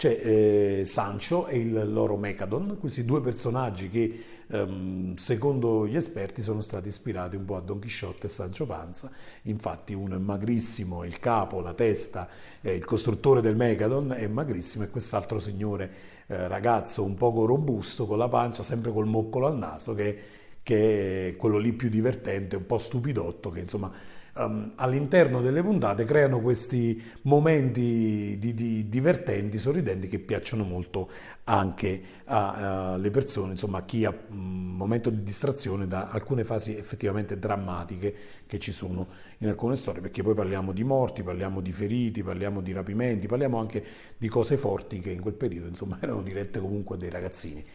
c'è 0.01 0.19
eh, 0.19 0.83
Sancho 0.87 1.45
e 1.45 1.59
il 1.59 1.93
loro 1.93 2.17
Mechadon, 2.17 2.77
questi 2.79 3.05
due 3.05 3.21
personaggi 3.21 3.87
che 3.87 4.23
ehm, 4.47 5.13
secondo 5.13 5.85
gli 5.85 5.95
esperti 5.95 6.41
sono 6.41 6.61
stati 6.61 6.87
ispirati 6.87 7.35
un 7.35 7.45
po' 7.45 7.55
a 7.55 7.59
Don 7.59 7.77
Chisciotte 7.77 8.25
e 8.25 8.29
Sancho 8.29 8.65
Panza, 8.65 9.11
infatti 9.43 9.93
uno 9.93 10.15
è 10.15 10.17
magrissimo, 10.17 11.03
il 11.03 11.19
capo, 11.19 11.61
la 11.61 11.75
testa, 11.75 12.27
eh, 12.61 12.73
il 12.73 12.83
costruttore 12.83 13.41
del 13.41 13.55
Mechadon 13.55 14.13
è 14.13 14.25
magrissimo 14.25 14.85
e 14.85 14.89
quest'altro 14.89 15.37
signore 15.37 15.91
eh, 16.25 16.47
ragazzo 16.47 17.03
un 17.03 17.13
poco 17.13 17.45
robusto 17.45 18.07
con 18.07 18.17
la 18.17 18.27
pancia, 18.27 18.63
sempre 18.63 18.91
col 18.91 19.05
moccolo 19.05 19.45
al 19.45 19.57
naso 19.59 19.93
che, 19.93 20.19
che 20.63 21.29
è 21.29 21.35
quello 21.35 21.57
lì 21.57 21.73
più 21.73 21.89
divertente, 21.89 22.55
un 22.55 22.65
po' 22.65 22.77
stupidotto 22.77 23.49
che 23.49 23.59
insomma 23.61 23.91
um, 24.35 24.73
all'interno 24.75 25.41
delle 25.41 25.61
puntate 25.61 26.03
creano 26.05 26.39
questi 26.41 27.01
momenti 27.23 28.37
di, 28.39 28.53
di 28.53 28.87
divertenti, 28.89 29.57
sorridenti 29.57 30.07
che 30.07 30.19
piacciono 30.19 30.63
molto 30.63 31.09
anche 31.45 32.19
alle 32.25 33.09
persone, 33.09 33.51
insomma 33.51 33.79
a 33.79 33.85
chi 33.85 34.05
ha 34.05 34.15
un 34.29 34.75
momento 34.75 35.09
di 35.09 35.21
distrazione 35.21 35.85
da 35.87 36.07
alcune 36.09 36.45
fasi 36.45 36.77
effettivamente 36.77 37.37
drammatiche 37.37 38.15
che 38.47 38.57
ci 38.57 38.71
sono 38.71 39.07
in 39.39 39.49
alcune 39.49 39.75
storie, 39.75 40.01
perché 40.01 40.23
poi 40.23 40.33
parliamo 40.33 40.71
di 40.71 40.83
morti, 40.83 41.23
parliamo 41.23 41.59
di 41.59 41.71
feriti, 41.73 42.23
parliamo 42.23 42.61
di 42.61 42.71
rapimenti, 42.71 43.27
parliamo 43.27 43.59
anche 43.59 43.83
di 44.17 44.29
cose 44.29 44.55
forti 44.55 44.99
che 44.99 45.09
in 45.11 45.19
quel 45.19 45.33
periodo 45.33 45.67
insomma 45.67 45.97
erano 46.01 46.21
dirette 46.21 46.59
comunque 46.59 46.95
a 46.95 46.99
dei 46.99 47.09
ragazzini. 47.09 47.65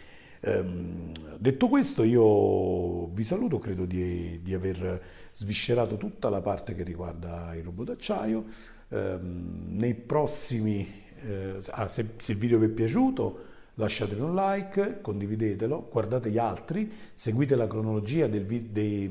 Um, 0.42 1.12
detto 1.38 1.68
questo, 1.68 2.02
io 2.02 3.06
vi 3.08 3.24
saluto, 3.24 3.58
credo 3.58 3.84
di, 3.84 4.40
di, 4.42 4.54
aver 4.54 5.02
sviscerato 5.32 5.96
tutta 5.96 6.28
la 6.28 6.40
parte 6.40 6.74
che 6.74 6.82
riguarda 6.82 7.54
il 7.54 7.62
robot 7.62 7.86
d'acciaio. 7.86 8.44
Um, 8.88 9.66
nei 9.70 9.94
prossimi, 9.94 10.86
eh, 11.22 11.58
ah, 11.70 11.88
se, 11.88 12.10
se, 12.16 12.32
il 12.32 12.38
video 12.38 12.58
vi 12.58 12.66
è 12.66 12.70
piaciuto, 12.70 13.54
lasciatemi 13.74 14.20
un 14.20 14.34
like, 14.34 15.00
condividetelo, 15.00 15.88
guardate 15.90 16.30
gli 16.30 16.38
altri, 16.38 16.90
seguite 17.14 17.56
la 17.56 17.66
cronologia 17.66 18.26
del, 18.26 18.44
dei, 18.44 19.10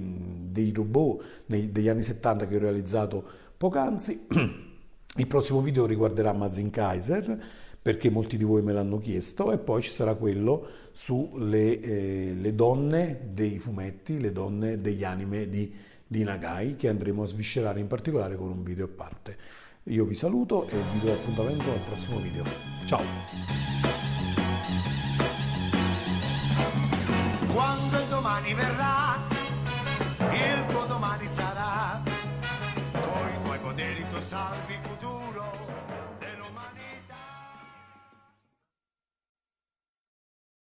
dei, 0.52 0.72
robot 0.74 1.24
nei, 1.48 1.72
degli 1.72 1.88
anni 1.88 2.04
70 2.04 2.48
che 2.48 2.56
ho 2.56 2.60
realizzato 2.60 3.24
poc'anzi. 3.58 4.28
Il 5.18 5.28
prossimo 5.28 5.62
video 5.62 5.86
riguarderà 5.86 6.34
Mazin 6.34 6.70
Kaiser 6.70 7.40
perché 7.86 8.10
molti 8.10 8.36
di 8.36 8.44
voi 8.44 8.64
me 8.64 8.74
l'hanno 8.74 8.98
chiesto 8.98 9.52
e 9.52 9.60
poi 9.60 9.84
ci 9.84 9.92
sarà 9.92 10.16
quello 10.16 10.68
sulle 10.92 11.80
eh, 11.80 12.54
donne 12.56 13.30
dei 13.32 13.60
fumetti, 13.60 14.20
le 14.20 14.32
donne 14.32 14.82
degli 14.82 15.04
anime 15.04 15.48
di, 15.50 15.72
di 16.08 16.24
Nagai 16.24 16.76
che 16.78 16.90
andremo 16.90 17.22
a 17.22 17.28
sviscerare 17.28 17.80
in 17.80 17.86
particolare 17.86 18.38
con 18.38 18.50
un 18.50 18.64
video 18.64 18.86
a 18.86 18.88
parte. 18.88 19.38
Io 19.84 20.04
vi 20.06 20.16
saluto 20.16 20.68
e 20.68 20.76
vi 20.94 21.00
do 21.02 21.14
appuntamento 21.14 21.72
al 21.72 21.80
prossimo 21.88 22.18
video. 22.18 22.44
Ciao! 22.88 23.04